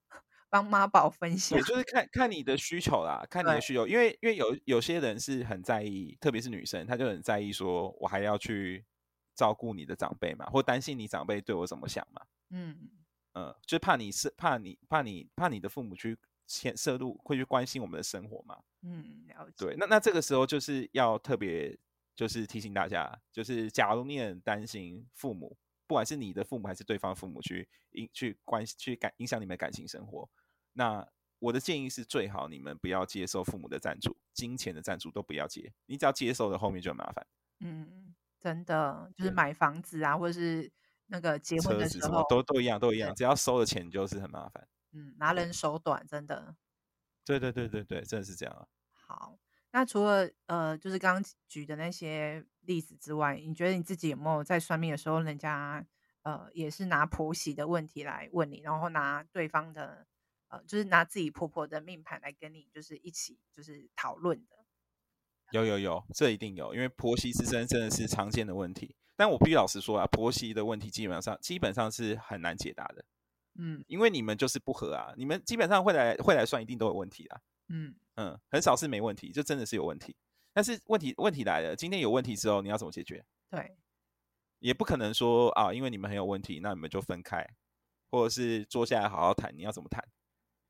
[0.48, 1.76] 帮妈宝分享，也就。
[1.76, 8.84] 是看看你的需求啦，看你的需求，因为因为有有些人是很在意，特别是女生，她就很在意说，我还要去
[9.34, 12.90] 照顾你的长辈嘛，或担心你长辈对我怎么想嘛，嗯。
[13.34, 19.66] 嗯，就怕你是怕你怕你怕你的父母去牵涉入会去关心我们的生活嘛，嗯，了解。
[19.66, 21.78] 对，那那这个时候就是要特别
[22.16, 25.56] 就是提醒大家，就是假如你很担心父母，
[25.90, 30.30] 不管是你的父母还是对方父母去影去关去感影响你们的感情生活。
[30.72, 31.04] 那
[31.40, 35.72] 我的建议是，最好你们不要接受父母的赞助，金钱的赞助都不要接。
[35.86, 37.26] 你只要接受了，后面就很麻烦。
[37.58, 40.70] 嗯，真的，就是买房子啊，或者是
[41.06, 43.12] 那个结婚的时候，都都一样，都一样。
[43.12, 44.68] 只要收了钱，就是很麻烦。
[44.92, 46.54] 嗯，拿人手短，真的。
[47.24, 48.68] 对对对对对，真的是这样啊。
[48.92, 49.36] 好，
[49.72, 55.86] 那除了呃，就是刚刚举的那些例子之外，你觉得你自己有没有在算命的时候，人家
[56.22, 60.06] 呃也是拿婆媳的问题来问你，然后拿对方的？
[60.48, 64.56] 呃，就是拿自己婆婆的命盘来跟你，就是一起就是讨论的。
[65.52, 68.96] 有有有，这一定有，因为婆媳之争真的是常见的问题。
[69.14, 73.04] 但我必须老实说啊，婆媳的问题基本上基本上是很难解答的。
[73.60, 77.40] 嗯，因为你们就是不合啊，你们基本上会来会来算，一定都有问题啊。
[77.70, 80.16] 嗯嗯，很少是没问题，就真的是有问题。
[80.52, 83.24] 但是问题问题来了，今天有问题之后，你要怎么解决？
[83.48, 83.76] 对，
[84.58, 87.48] 也不可能说啊，因为你们很有问题，那你们就分开，
[88.10, 90.04] 或者是坐下来好好谈，你要怎么谈？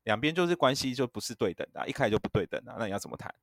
[0.03, 3.33] 两边就是关系就不是对等的，啊，一开始就不对等啊，那你要怎么谈？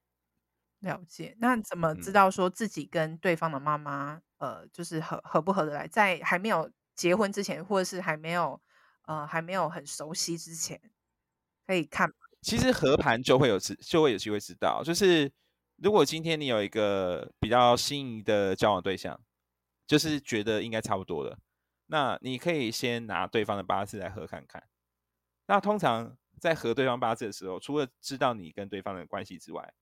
[0.79, 5.88] 了解，那怎么知道说自己跟对方的妈妈，嗯、呃，就是合合不合得来？
[5.88, 8.61] 在还没有结婚之前，或者是还没有
[9.07, 10.81] 呃还没有很熟悉之前，
[11.66, 12.09] 可以看。
[12.40, 14.83] 其实合盘就会有知就会有机会知道。
[14.83, 15.31] 就是
[15.77, 19.20] 如果今天你有一个比较心仪的交往对象，
[19.87, 21.38] 就是觉得应该差不多了，
[21.87, 24.62] 那你可以先拿对方的八字来合看看。
[25.46, 26.16] 那通常。
[26.40, 29.74] 在合对方八字的时候，除了知道你跟对方的关系之外，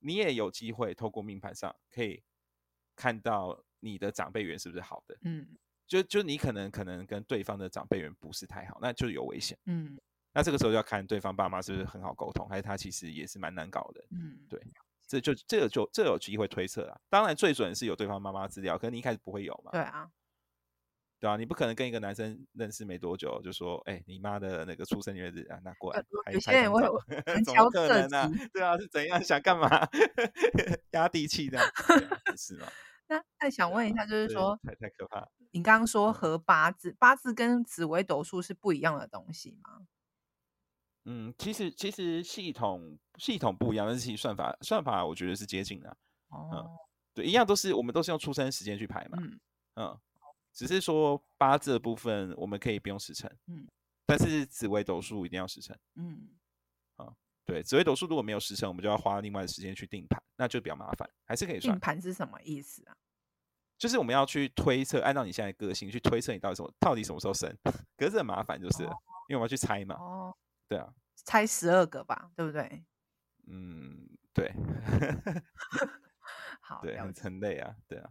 [0.00, 2.20] 你也有机会透过命盘上可以
[2.96, 5.16] 看到你的长辈缘是不是好的。
[5.22, 9.56] 嗯，就就你可能可能跟对方的长辈缘不是太好，那就有危险。
[9.66, 9.96] 嗯，
[10.34, 14.04] 那这个时候要看对方爸妈是不是很好沟通，还是他其实也是蛮难搞的。
[14.10, 14.60] 嗯，对，
[15.06, 17.00] 这就这个就这有机会推测啊。
[17.08, 19.70] 当然最准是有对方妈妈资料，可是你一开始不会有嘛。
[19.70, 20.10] 对啊。
[21.20, 26.04] 对啊，你不可能跟一个男生认识没多久就说，哎、欸，你妈的那个出生月日啊，那过来。
[26.30, 26.82] 有些人会
[27.46, 28.30] 怎么可能呢、啊？
[28.52, 29.68] 对啊，是怎样想干嘛？
[30.90, 31.58] 压地气的，
[32.36, 32.66] 是吗？
[33.08, 35.26] 那再想问一下，就是说，太太可怕。
[35.52, 39.86] 你刚刚说合八字，八字跟紫微斗数是不一样的东西吗？
[41.04, 45.96] 嗯，其实其实系统系统不一样，但是其实算法算法我觉得是接近的。
[46.28, 46.66] 哦、嗯，
[47.14, 49.18] 对，一样都是我们都是用出生时间去排嘛。
[49.20, 49.40] 嗯
[49.74, 50.00] 嗯。
[50.56, 53.66] 只是说八字的部分，我们可以不用时辰，嗯，
[54.06, 56.28] 但是紫微斗数一定要时辰，嗯，
[56.94, 57.12] 啊，
[57.44, 61.74] 对，紫微斗数如果没有时辰，我们就要花另外的时间去定盘，那就比较麻烦，还是可以算。
[61.74, 62.94] 定盘是什么意思啊？
[63.76, 67.52] 就是我们要去推测，按照你现在的个性去推测你到底什么，到底什么时候生，
[67.98, 68.96] 可是很麻烦，就是、哦、
[69.28, 70.36] 因为我们要去猜嘛，哦，
[70.68, 72.84] 对啊，猜十二个吧，对不对？
[73.46, 74.52] 嗯，对，
[76.60, 78.10] 好，对，很很累啊，对啊。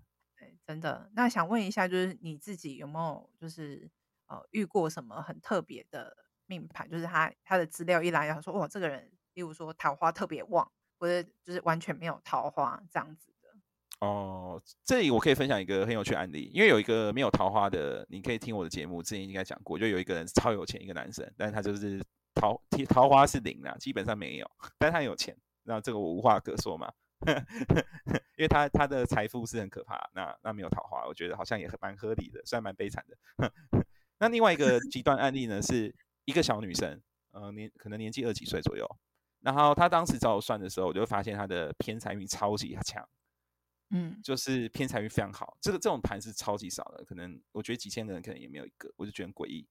[0.66, 3.89] 真的，那想问一下，就是你自己有没有就是
[4.28, 6.89] 呃遇过什么很特别的命盘？
[6.89, 13.50] 就是他他的资料一来，他说哇，这个人，例如说桃花特别旺，或者就是完全没有桃花这样子的。
[14.00, 22.02] 哦，这里我可以分享一个很有趣的案例，因为有一个没有桃花的，你可以听我的节目，之前应该讲过，就有一个人超有钱，一个男生，但是他就是
[22.34, 26.91] 桃桃花是零啊，基本上没有，但是他有钱，那这个我无话可说嘛。
[28.36, 33.54] 因为他他的财富是很可怕，那那没有桃花，我觉得好像也蛮合理的，虽然蛮悲惨的。
[34.19, 38.86] 那另外一个极端案例呢，是一个小女生，呃年可能年纪二几岁左右，
[39.39, 43.08] 然后她当时找我算的时候，我就发现她的偏财运超级强，
[43.91, 45.56] 嗯，就是偏财运非常好。
[45.62, 49.65] 这个这种盘是超级少的，可能我觉得几千个人可能也没有一个，我就觉得很诡异。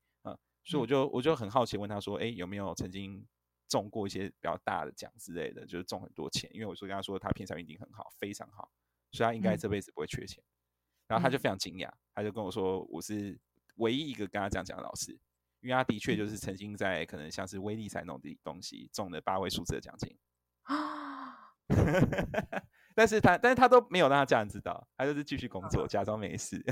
[0.64, 3.26] 所以我就我就很好奇问他说，哎，有没有曾经
[3.68, 6.50] 中过一些比较大的奖之类的，就是中很多钱？
[6.52, 8.70] 因为我说跟他说他偏财运一定很好，非常好，
[9.10, 10.42] 所以他应该这辈子不会缺钱。
[11.08, 13.38] 然后他就非常惊讶，他就跟我说，我是
[13.76, 15.12] 唯一一个跟他这样讲的老师，
[15.60, 20.16] 因为他的确就是曾经在可能像是威力彩那种的东西中了八位数字的奖金
[20.62, 21.36] 啊。
[22.94, 26.62] 但是他，但是他都没有让他家人知道，他就是继续工作，假装没事。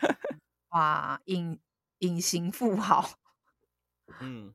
[0.70, 1.58] 哇，隐
[1.98, 3.08] 隐形富豪。
[4.20, 4.54] 嗯，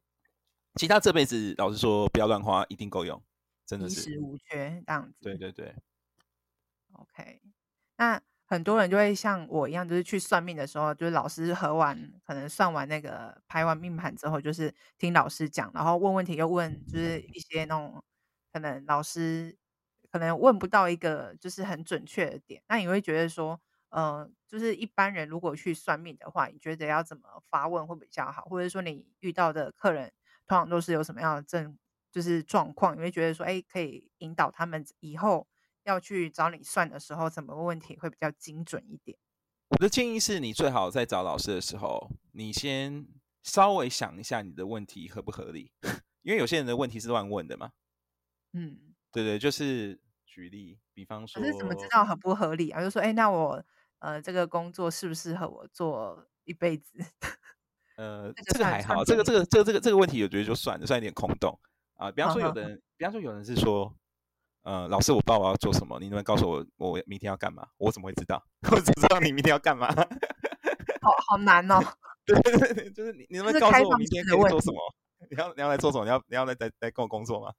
[0.75, 3.21] 其他这辈子老实说，不要乱花，一定够用，
[3.65, 5.15] 真的是衣食无缺这样子。
[5.21, 5.75] 对对对。
[6.93, 7.41] OK，
[7.97, 18.03] 那很多人就会像我一样，就是去算命的时候，就是老师合完，可能算完那个排完命盘之后，就是听老师讲，然后问问题，又问就是一些那种
[18.51, 19.57] 可能老师。
[20.11, 23.59] 可能问不到一个就是很准确的点，那你会觉得说，
[23.93, 28.41] 呃，就是一般人如果去算命的话，你觉得要怎么发问会比较好？
[28.45, 30.11] 或者说你遇到的客人
[30.47, 31.77] 通常都是有什么样的症，
[32.11, 32.95] 就是状况？
[32.95, 35.47] 你会觉得说，哎，可以引导他们以后
[35.83, 39.15] 要去找你算的时候，怎么问问题会比较精准一点？
[39.69, 43.07] 我的建议是你最好在找老师的时候，你先
[43.43, 45.71] 稍微想一下你的问题合不合理，
[46.23, 47.71] 因为有些人的问题是乱问的嘛。
[48.53, 48.95] 嗯。
[49.11, 52.81] 对对，就是举例，比方说，可是怎么知道合不合理啊？
[52.81, 53.63] 就说，哎，那我
[54.03, 56.99] 呃，这个工作适不适合我做一辈子？
[57.95, 61.57] 呃，这个还好，这个这个这个这个这个问题，我觉得就算了，算有点空洞
[61.95, 62.11] 啊。
[62.11, 63.95] 比方说，有的人，比方说，有人是说，
[64.63, 67.65] 呃，老师，我不知道我要做什么，你能不能告诉我，我明天要干嘛？
[67.77, 68.43] 我怎么会知道？
[68.69, 69.87] 我只知道你明天要干嘛。
[69.87, 71.79] 好好难哦。
[72.27, 74.77] 对对对，就是你，你能不能告诉我明天可以做什么？
[75.31, 76.03] 你要你要来做什么？
[76.03, 77.53] 你要你要来来来跟我工作吗？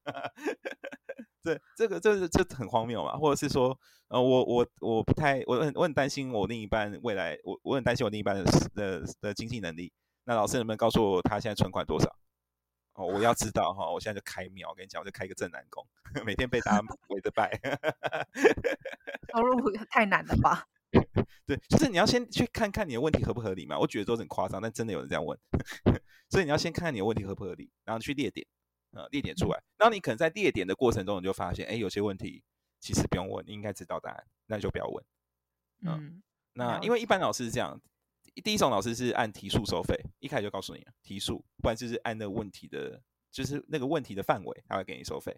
[1.44, 3.78] 对，这个这这很荒谬嘛，或者是说，
[4.08, 9.92] 呃，我我我不太，我很我很担心我另一半未来，我我很担心我另一半的的的经济能力。
[10.24, 12.08] 那老师能不能告诉我他现在存款多少？
[12.94, 15.86] 哦，我要知道哈，我现在就开庙，我跟你讲，我就开一个正南宫，
[16.24, 17.50] 每天被大家围着拜。
[19.34, 20.64] 收入太难了吧？
[21.44, 23.78] 对，就是你要先去看看你的问题合不合理嘛。
[23.78, 25.38] 我觉得都很夸张，但真的有人这样问，
[26.30, 28.46] 所以你要先看看你的问题合不合理，然后去列点。
[28.94, 32.42] 呃，列点出来，那你可能在列点的过程中，你就发现，哎，有些问题
[32.78, 35.04] 其实不用问，你应该知道答案，那就不要问。
[35.82, 37.80] 嗯，嗯，那因为一般老师是这样，
[38.42, 45.36] 第一种老师是按题数收费，一开始就告诉你题数，不然就是按那个问题的，就是那个问题的范围，他会给你收费。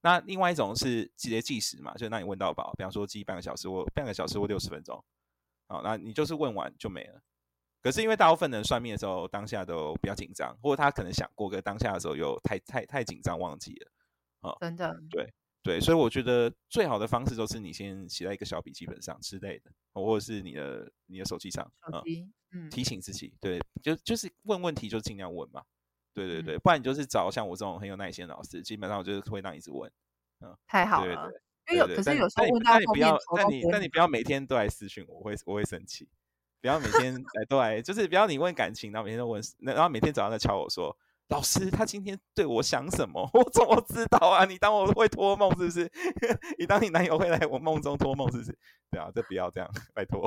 [0.00, 5.02] 那另外一种是直接计时嘛，就让你问到饱，比方说计半个小时或半个小时或六十分钟，
[5.66, 7.20] 好，那你就是问完就没了。
[7.88, 25.64] 可是因为大部分人算命的时候，当下都比较紧张，或者他可能想过，个当下的时候又太太太紧张忘记了，啊，真的，对对，所以我觉得最好的方式就是你先写在一个小笔记本上之类的，或者是你的你的手机上，手机，嗯，提醒自己，对，就就是问问题就尽量问嘛，
[26.12, 29.90] 对对对，不然你就是找像我这种很有耐心的老师，基本上我就是会让你一直问，
[30.40, 31.32] 嗯，太好了，
[31.70, 36.06] 因为有可是有时候问到后面，但你不要，但你但你不要每天都来私讯我，我会我会生气。
[36.60, 40.96] 不要每天来都来，就是不要你问感情，然后每天都问，然后每天早上在敲我说，
[41.28, 43.28] 老师他今天对我想什么？
[43.34, 44.44] 我怎么知道啊？
[44.44, 45.90] 你当我会托梦是不是？
[46.58, 48.58] 你当你男友会来我梦中托梦是不是？
[48.90, 50.26] 对啊，这不要这样，拜托。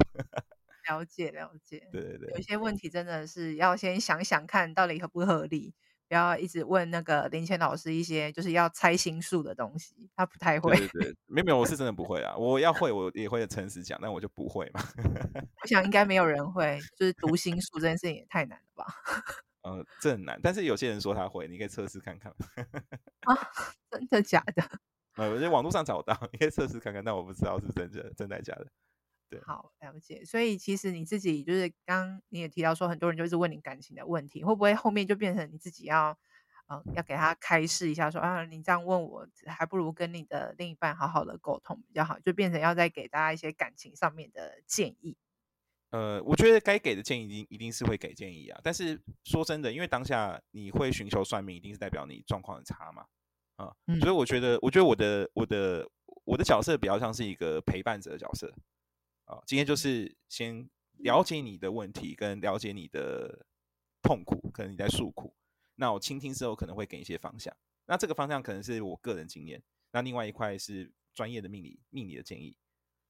[0.89, 5.74] 了解了解，对对对，有一些问题真的是要先想想看到底合不合理。
[6.12, 10.76] 不要一直问那个林谦老师一些就是要猜心术的东西，他不太会。
[10.76, 12.36] 对对对， 没有没有，我是真的不会啊！
[12.36, 14.82] 我要会，我也会诚实讲，但我就不会嘛。
[15.63, 18.93] 我想应该没有人会，就是读心术这件事情也太难了吧？
[19.63, 22.30] 呃，这很难，但是有些人说他会，你可以测试看看。
[23.21, 23.34] 啊，
[23.89, 24.62] 真的假的？
[25.15, 28.67] 呃，我在网络上找到，你可以测试看看，但我不知道是真的真的假的。
[29.39, 36.17] 好，了解，所以其实你自己就是刚刚你也提到说，很多人就是问你感情的问题，会不会后面就变成你自己要，
[36.67, 45.17] 呃，要给他开示一下说，说啊，你这样问我，还不如跟你的另一半好好的沟通比较好，就变成要再给大家一些感情上面的建议。
[45.91, 53.06] 呃，我觉得该给的建议一定一定是会给建议啊，但是说真的，因为当下你会寻求算命，一定是代表你状况很差嘛，
[53.58, 55.86] 啊，嗯，所以我觉得，我觉得我的我的
[56.24, 58.54] 我的角色比较像是一个陪伴者的角色。
[59.25, 63.46] 啊，今天就是先了解你的问题，跟了解你的
[64.02, 65.35] 痛苦，可能你在诉苦。
[65.75, 67.56] 那我倾听之后，可能会给一些方向。
[67.85, 72.56] 那这个方向可能是我个人经验，那另外一块是专业的命理命理的建议。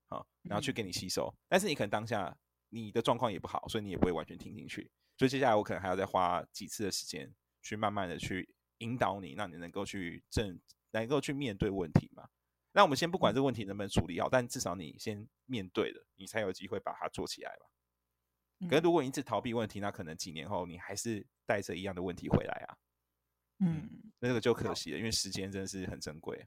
[0.08, 1.34] 好，然后去给你吸收。
[1.48, 2.36] 但是你可能当下
[2.70, 4.90] 你的状况也不好，所以你也不会完全听进去。
[5.18, 10.60] 所以接下来我可能还要再花几次的时间，去慢慢的去引导你，让你能够去正，
[10.92, 12.28] 能够去面对问题嘛。
[12.74, 17.66] 那我们先不管这个问题能不能处理好，但至少你先面对了，你才有机会把它做起来吧。
[18.70, 22.78] 可是如果你一直逃避问题，那可能几年后你还是带着一样的问题回来啊。
[23.60, 26.46] 嗯，那这个就可惜了，因为时间真的是很珍贵。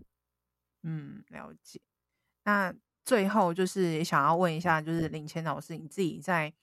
[0.82, 1.80] 嗯，了解。
[2.44, 6.54] 那最后就是想要问一下，就是林谦老师，你自己在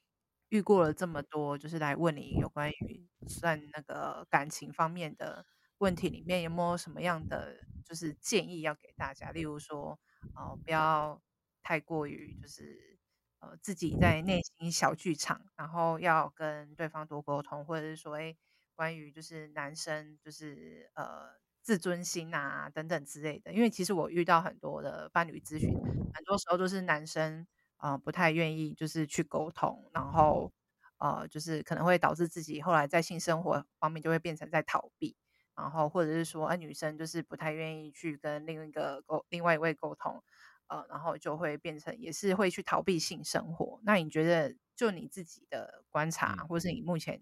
[0.50, 5.46] 遇过了这么多，就是来问你有关于算那个感情方面的
[5.82, 9.32] 问题里面，有没有什么样的就是建议要给大家？
[9.32, 10.00] 例如说，
[10.36, 11.22] 呃，不要
[11.62, 12.98] 太过于就是
[13.40, 18.36] 呃自己在内心小剧场，然后要跟对方多沟通，或者是说，哎。
[18.74, 21.28] 关于就是男生就是呃
[21.62, 25.70] 自尊心啊等等之类的，因为其实我遇到很多的伴侣咨询，
[26.12, 27.46] 很多时候都是男生
[27.78, 30.52] 呃不太愿意就是去沟通，然后
[30.98, 35.16] 呃就是可能会导致自己后来在性生活方面就会变成在逃避，
[35.56, 40.24] 然后或者是说呃女生就是不太愿意去跟另一个沟另外一位沟通，
[40.68, 43.80] 呃然后就会变成也是会去逃避性生活。
[43.84, 47.22] 那你觉得就你自己的观察，或是你目前？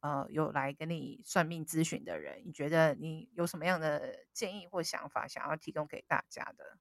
[0.00, 6.78] 呃，有来跟你算命咨询的人，你觉得你有什么样的建议或想法想要提供给大家的？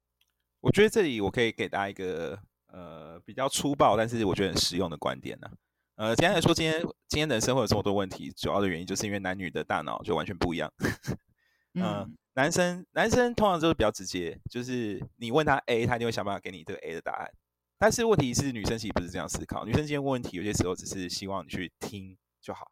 [0.59, 5.57] 我觉得这里我可以给大家一个呃比较粗暴，但是我觉得很实用的观点呢、啊。
[5.95, 10.71] 呃，简单来说，今天今天人生会有这么多问题，主要的原因就是因为男女的大脑就完全不一样。
[11.75, 17.31] 呃、嗯，男生男生通常就是比较直接，就是你问他 A，他一定会想办法给你这个 A 的答案。
[17.77, 22.71] 但是问题是，女生其实不是这样思考，女生今天问问题，有些时候只是希望你去听就好。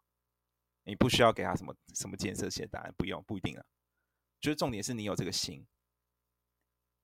[0.85, 3.63] 你不需要给他什么什么建设性的答案，不用，不一定啊。
[4.41, 5.65] 就是重点是你有这个心，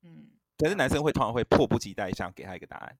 [0.01, 0.31] 嗯。
[0.57, 2.97] 可是男生会通常会迫不及待想给他一个答案，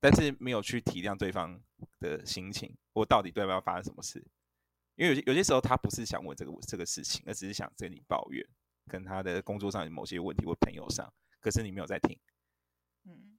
[0.00, 1.60] 但是没有去体谅对方
[2.00, 4.24] 的心情，或到底对方要发生什么事。
[4.96, 8.46] 因为有些有些时候他不是想问这个这个事情，而只是想跟你抱怨，
[8.86, 12.18] 跟他的工作上有某些问题或朋友上，可是你没有在听。
[13.04, 13.38] 嗯，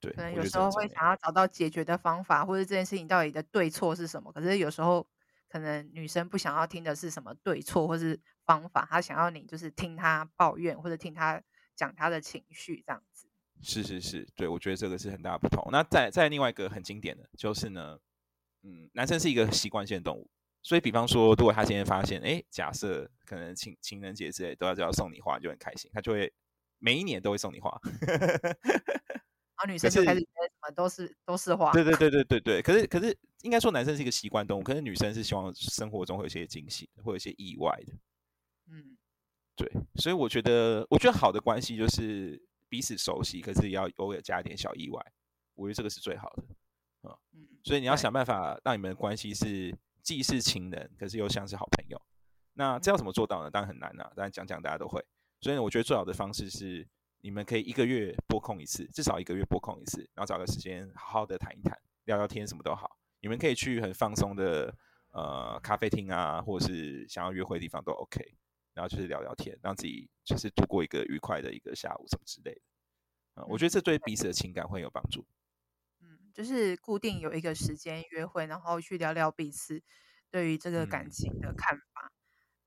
[0.00, 0.12] 对。
[0.12, 5.06] 可能有时候会想要找到解决的方法，或者这件事情到底的对错是什么，可是有时候。
[5.52, 11.42] 可能女生不想要听的是什么对错或是方法，她想要你就是听她抱怨或者听她
[11.74, 13.09] 讲她的情绪这样子。
[13.62, 15.66] 是是是，对，我觉得这个是很大的不同。
[15.70, 17.98] 那再再另外一个很经典的就是呢，
[18.62, 20.30] 嗯，男生是一个习惯性的动物，
[20.62, 26.32] 所以比方说，如果他今天发现，哎，假设可能情情人节之类都要就要送你花，就很开心，他就会
[26.78, 27.70] 每一年都会送你花。
[29.62, 31.70] 然后女生就开始觉得什么都是都是花。
[31.72, 32.62] 对对 对对对对。
[32.62, 37.92] 可是可是应该说男生是一个习惯动物，可是女生是希望生活中会有一些惊喜，会有一些意外的。
[38.72, 38.96] 嗯，
[39.54, 39.70] 对。
[39.96, 45.12] 所以我觉得我觉得好的关系就是彼此熟悉，可是也要偶尔加一点小意外。
[45.54, 46.44] 我觉得这个是最好的。
[47.02, 47.14] 嗯。
[47.62, 52.00] 所以你要想办法让你们的关系是既是情人，可是又像是好朋友。
[52.54, 53.50] 那这要怎么做到呢？
[53.50, 54.12] 当然很难呐、啊。
[54.16, 55.04] 当然讲讲大家都会。
[55.40, 56.88] 所以我觉得最好的方式是。
[57.22, 62.96] 你们可以一个月拨空一次，至少一个月拨空一次，然后找个时间好好的谈一谈，聊聊天，什么都好。
[63.20, 64.74] 你们可以去很放松的
[65.10, 68.24] 呃咖啡厅啊，或者是想要约会的地方都 OK，
[68.80, 72.60] 然后就是聊聊天，让自己就是度过一个愉快的一个下午什么之类的。
[73.34, 75.26] 嗯，我觉得这对彼此的情感会有帮助。
[76.00, 79.82] 嗯，就是固定有一个时间约会，然后去聊聊彼此
[80.30, 82.10] 对于这个感情的看法。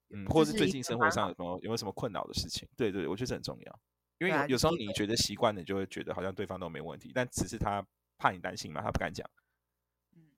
[0.09, 2.70] 嗯，或者是最近生活上有什么有没有什么困扰的事情？
[2.78, 3.80] 对对，我觉得这很重要。
[4.20, 7.84] 因为有有时候你觉得习惯了，你就会觉得好像对方都没问题，但只是他
[8.20, 9.28] 怕你担心嘛，他不敢讲。
[10.16, 10.30] 嗯，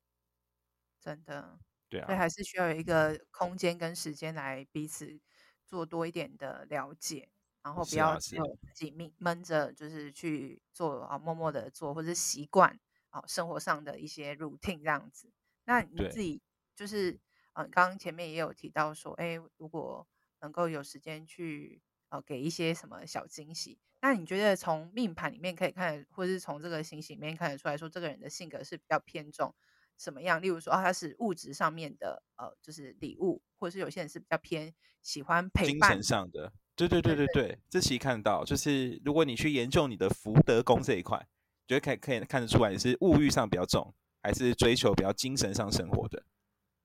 [1.02, 1.60] 真的。
[1.90, 2.06] 对啊。
[2.08, 5.20] 所以还是需要有一个空间跟时间来彼此
[5.66, 7.30] 做多一点的了解，
[7.64, 8.36] 然后不要自
[8.74, 15.32] 己闷闷着，就是去做啊，默默的做，或者习惯啊生活上的一些 routine 这样子。
[15.66, 16.42] 那你自己
[16.76, 17.20] 就是
[17.54, 20.08] 嗯，刚刚前面也有提到说，哎，如果
[20.42, 21.82] 能够有时间去。
[22.10, 23.80] 呃，给一些什么小惊喜？
[24.00, 29.54] 那你觉得从命盘里面可以看，或者是从这个星星里面看得出来说，这个人的性格是比较偏重
[29.98, 30.40] 什么样？
[30.40, 35.92] 例如说，啊，他是物质上面的，呃，就是礼物，或者是有些人是比较偏喜欢陪伴。
[35.92, 41.28] 精神上的，对对对对对，对对这期看到就是，如果你去研究你的福德宫这一块，
[41.68, 46.24] 觉得可以可以看得出来，你是物欲上比较重，还是追求比较精神上生活的，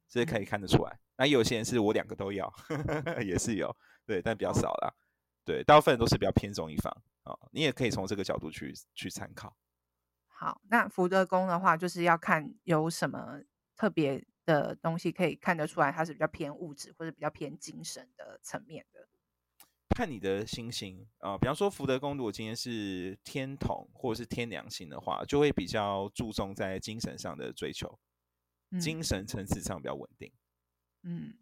[0.09, 0.93] 这可以看得出来。
[0.93, 2.53] 嗯、那有些人是我两个都要，
[3.25, 4.95] 也是有，对，但比较少啦。
[5.45, 6.93] 对，大部分人都是比较偏重一方
[7.25, 9.57] 啊、哦，你也可以从这个角度去去参考。
[10.29, 13.41] 好，那福德宫的话，就是要看有什么
[13.77, 19.09] 特别的东西可以看得出来，它是比较偏物质或者比较偏精神的层面的。
[19.97, 27.99] 看你的星星啊、呃，比方说福德宫，如果今天是天同或者是天梁星的话，就会比较注重在精神上的追求，
[28.71, 30.33] 嗯、精神层次上比较稳定。
[31.03, 31.35] 嗯。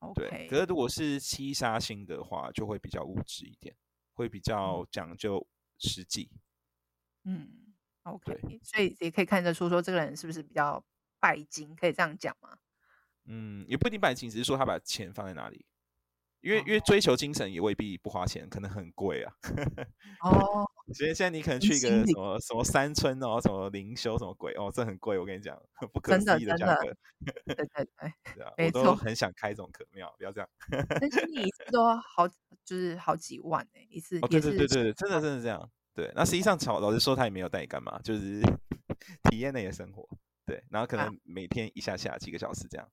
[0.00, 0.30] Okay.
[0.30, 3.74] 对，可是如果是七杀星的话，就会比较物质一点，
[4.14, 5.44] 会比较讲究
[5.76, 6.30] 实际。
[7.24, 10.80] 嗯，OK，所以也可以看得出说这个人是不是比较
[11.20, 12.58] 拜金，可以这样讲吗？
[13.26, 15.64] 嗯，也不一定拜金，只是说他把钱放在哪里。
[16.40, 19.32] 因为因为追求精神也未必不花钱，可能很贵啊。
[20.22, 20.64] 哦，
[20.94, 25.60] 所以现在你可能去一个什么什么山村哦，什么灵修什么鬼哦，这很贵，我跟你讲，
[25.92, 26.96] 不可思议的价格。
[27.44, 27.86] 对对对，
[28.36, 30.48] 对啊，我都很想开这种可庙，不要这样。
[30.88, 32.28] 但是你一次 都好，
[32.64, 34.16] 就是好几万哎，一次。
[34.20, 35.68] 哦，对对对对，真的真的这样。
[35.92, 38.40] 对，那实际上曹老实说，他也没有带你干嘛，就是
[39.28, 40.08] 体验那些生活。
[40.48, 42.90] 对，然后可能每天一下下几个小时这样。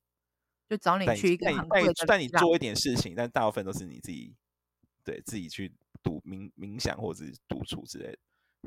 [0.67, 4.35] 就找你去一个很贵的，带你做一点事情，但大部分都是你自己，
[5.05, 8.17] 对自己去读冥冥想或者是独处之类的。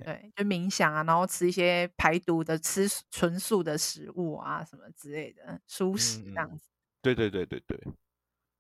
[0.04, 6.68] 对，就冥想啊，然后吃一些排毒的、吃纯素的食物啊，什么之类的，蔬食这样子。
[6.68, 6.72] 嗯、
[7.02, 7.78] 对对对对对。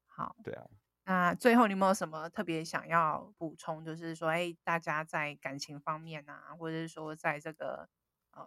[0.08, 0.36] 好。
[0.44, 0.66] 对啊。
[1.04, 3.82] 那最后你有没有什么特别想要补充？
[3.84, 7.88] 就是说，哎，大家在感情方面啊，或者是说在这个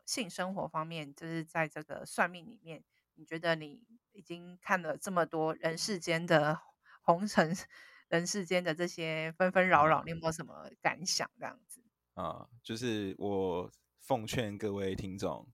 [0.05, 2.83] 性生活方面，就是在这个算命里面，
[3.15, 3.81] 你觉得你？
[4.13, 6.59] 已经看了这么多人世间的
[7.01, 7.55] 红尘，
[8.09, 11.31] 人世间的这些纷纷扰扰，你有没有什么感想？
[11.39, 11.81] 这样子
[12.15, 15.47] 啊，就是我奉劝各位听众，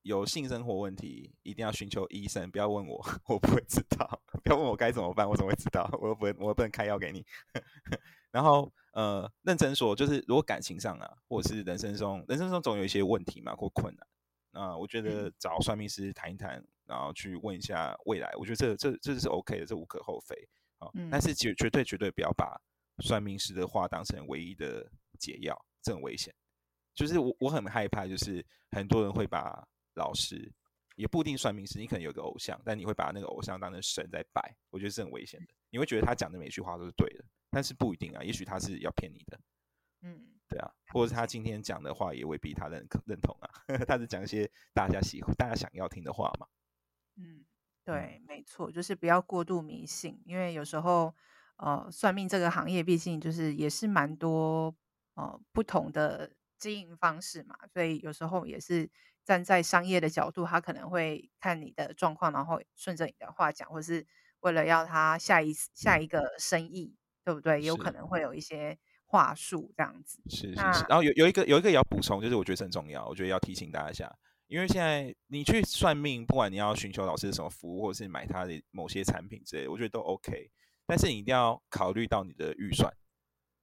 [0.00, 4.22] 有性生活问题一定要寻求医生，不要问我，我不会知道。
[4.42, 5.86] 不要问我该怎么办，我怎么会知道？
[6.00, 7.22] 我又不，我又不能开药给你。
[8.32, 14.06] 然后呃，认真说，就是如果感情上啊，或者是人生中，人生中总有一些问题嘛，或困难。
[14.52, 16.64] 那我觉得找算命师谈一谈。
[16.84, 20.36] 然后去问一下未来，我觉得这这这是 OK 的，这无可厚非
[20.78, 20.90] 啊。
[20.94, 22.60] 嗯、但是绝绝对绝对不要把
[22.98, 24.84] 算命师的话当成唯一的
[25.18, 26.34] 解药，这很危险。
[26.92, 30.52] 就是我我很害怕，就是很多人会把老师，
[30.96, 35.54] 也不一定算命师，你可能有个偶像，但你会把那个偶像当成神在拜，我觉得是很危险的。
[35.70, 39.38] 你会觉得他讲的每句话都是对的，但是不一定啊，也许他是要骗你的。
[40.00, 43.48] 嗯，对啊，或者是他今天讲的话也未必他认可认同啊，
[43.86, 46.46] 他是讲一些大家喜欢、大家想要听的话嘛。
[47.16, 47.44] 嗯，
[47.84, 51.14] 对，没错，就是不要过度迷信，因为有时候，
[51.56, 54.74] 呃，算命这个行业毕竟就是也是蛮多
[55.14, 58.90] 呃不同的经营方式嘛，所以有时候也是
[59.24, 64.04] 站在商业的角度，他可能会看你的状况，然后顺着你的话讲，或是
[64.40, 67.62] 为了要他下一下一个生意，对不对？
[67.62, 70.20] 有可能会有一些话术这样子。
[70.28, 74.12] 是是是，然后有有一个有一个也要补充，就是我觉得很重要，我觉得要提醒大家一下。
[74.48, 80.50] 因为现在你去算命，不管你要寻求老师的什么服务，或者是买他的某些产品之类的，我觉得都 OK。
[80.86, 82.92] 但是你一定要考虑到你的预算，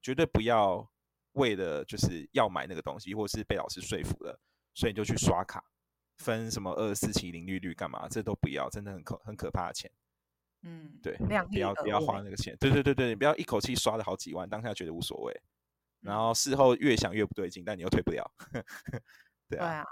[0.01, 0.89] 绝对不要
[1.33, 4.39] 为了就是要买那个东西，或是被老师说服了，
[4.73, 5.63] 所以你就去刷卡，
[6.17, 8.07] 分什么二四七零利率干嘛？
[8.09, 9.91] 这都不要，真的很可很可怕的钱。
[10.63, 11.45] 嗯，对，不要
[11.75, 12.55] 不要花那个钱。
[12.59, 15.41] 对对对对，你不要一口气刷了好几万，当下觉得无所谓，
[16.01, 18.31] 然后事后越想越不对劲，但你又退不了。
[19.49, 19.65] 对啊。
[19.65, 19.85] 对啊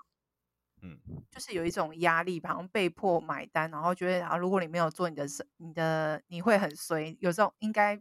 [0.84, 0.96] 嗯，
[1.32, 7.18] 就是有一种压力，好像被迫买单，然后觉得啊，如果你没有做你的事，你的你会很衰。
[7.20, 8.00] 有时候应该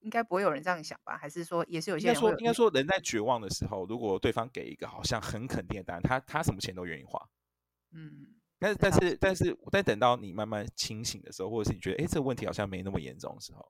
[0.00, 1.16] 应该不会有人这样想吧？
[1.16, 2.14] 还是说也是有些人？
[2.14, 7.18] 应该说应该说人在绝望的时候，如果对方给一个好像很肯定的答案，他他什么钱都愿意花。
[7.92, 8.26] 嗯，
[8.62, 13.66] 但是但是但是在等到你慢慢清醒的时候，或者是你觉得哎这个问题好像没那么严重的时候，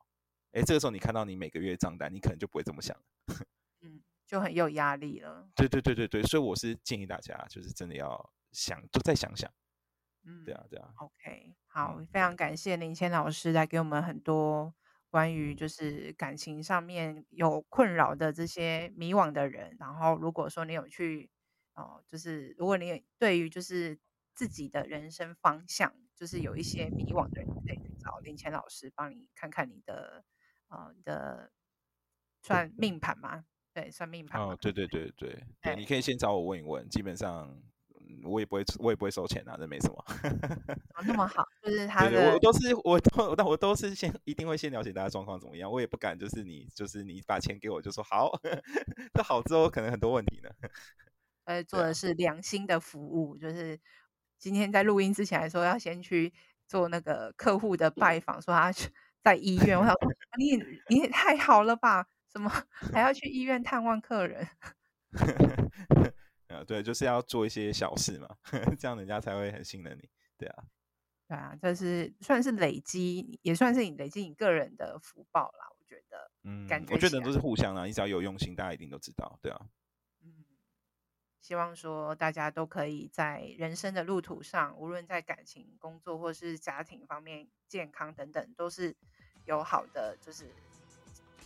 [0.53, 2.97] 哎这个时候你看到你每个月账单，你可能就不会这么想。
[3.80, 4.03] 嗯。
[4.24, 5.47] 就很有压力了。
[5.55, 9.53] 对对对对对，所以我是建议大家，就是真的要想，就再想想。
[10.24, 10.88] 嗯，对啊对啊。
[10.97, 14.72] OK，好，非常感谢林谦老师来给我们很多
[15.11, 19.76] 关于就是感情上面有困扰的这些迷惘的人。
[19.78, 21.28] 然后如果说你有去
[21.74, 23.99] 哦，就是如果你对于就是
[24.35, 30.24] 自己的人生方向就是有一些迷惘的人，可以去找林谦老师帮你看看你的
[30.68, 31.51] 呃你的
[32.43, 33.45] 算命盘吗？
[33.74, 37.59] 对，算命盘哦，对对对对对，对， 你可以先找我问一问，基本上
[38.24, 39.97] 我也不会，我也不会收钱啊，这没什么。
[40.95, 48.30] 哦，那么好，就是他的，对对我都是我都，但我都是先一定会先了解大家状况怎么样，我也不敢就是你就是你把钱给我就说好，
[49.14, 50.51] 这好之后可能很多问题呢。
[51.45, 53.80] 呃， 做的是良心的服务，就是
[54.43, 56.32] 今天在录音之前还说要先去
[56.66, 58.72] 做那个客户的拜访，说他
[59.22, 60.57] 在医院，我想说你
[60.88, 62.09] 你也太好了吧。
[62.28, 62.51] 怎么
[62.93, 64.45] 还要去医院探望客人？
[66.49, 68.28] 啊，对，就是要做一些小事嘛，
[68.76, 70.11] 这样人家才会很信任你。
[70.36, 70.64] 对啊，
[71.28, 75.68] 对啊，这是算是累积，也算是你累积你个人的福报啦。
[75.78, 79.38] 我觉得，嗯，感觉我觉得人都是互相的，你只要有用心，大家一定都知道。
[79.40, 79.68] 对啊，嗯，
[81.43, 88.97] 希望说大家都可以在人生的路途上，无论在感情、工作或是家庭方面、健康等等，都是
[89.45, 90.51] 有好的，就是。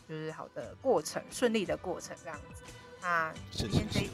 [0.09, 2.63] 就是好的过程，顺利的过程这样子。
[3.03, 4.11] 那今天这一，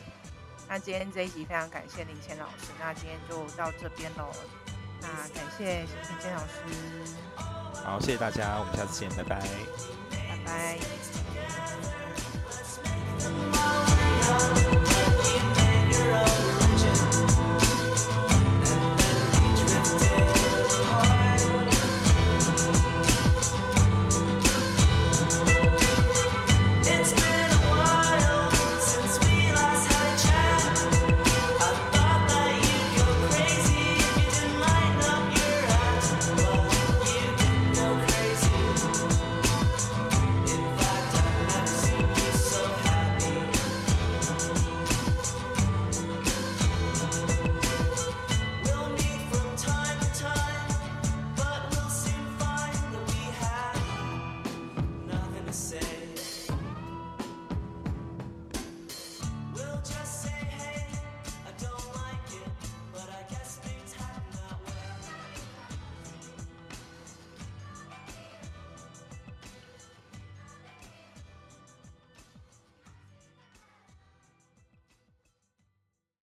[0.66, 2.72] 那今天这一集非常感谢林谦老师。
[2.80, 4.30] 那今天就到这边喽。
[5.02, 7.14] 那感谢林谦老师。
[7.84, 9.38] 好，谢谢大家，我们下次见，拜拜。
[10.10, 11.01] 拜拜。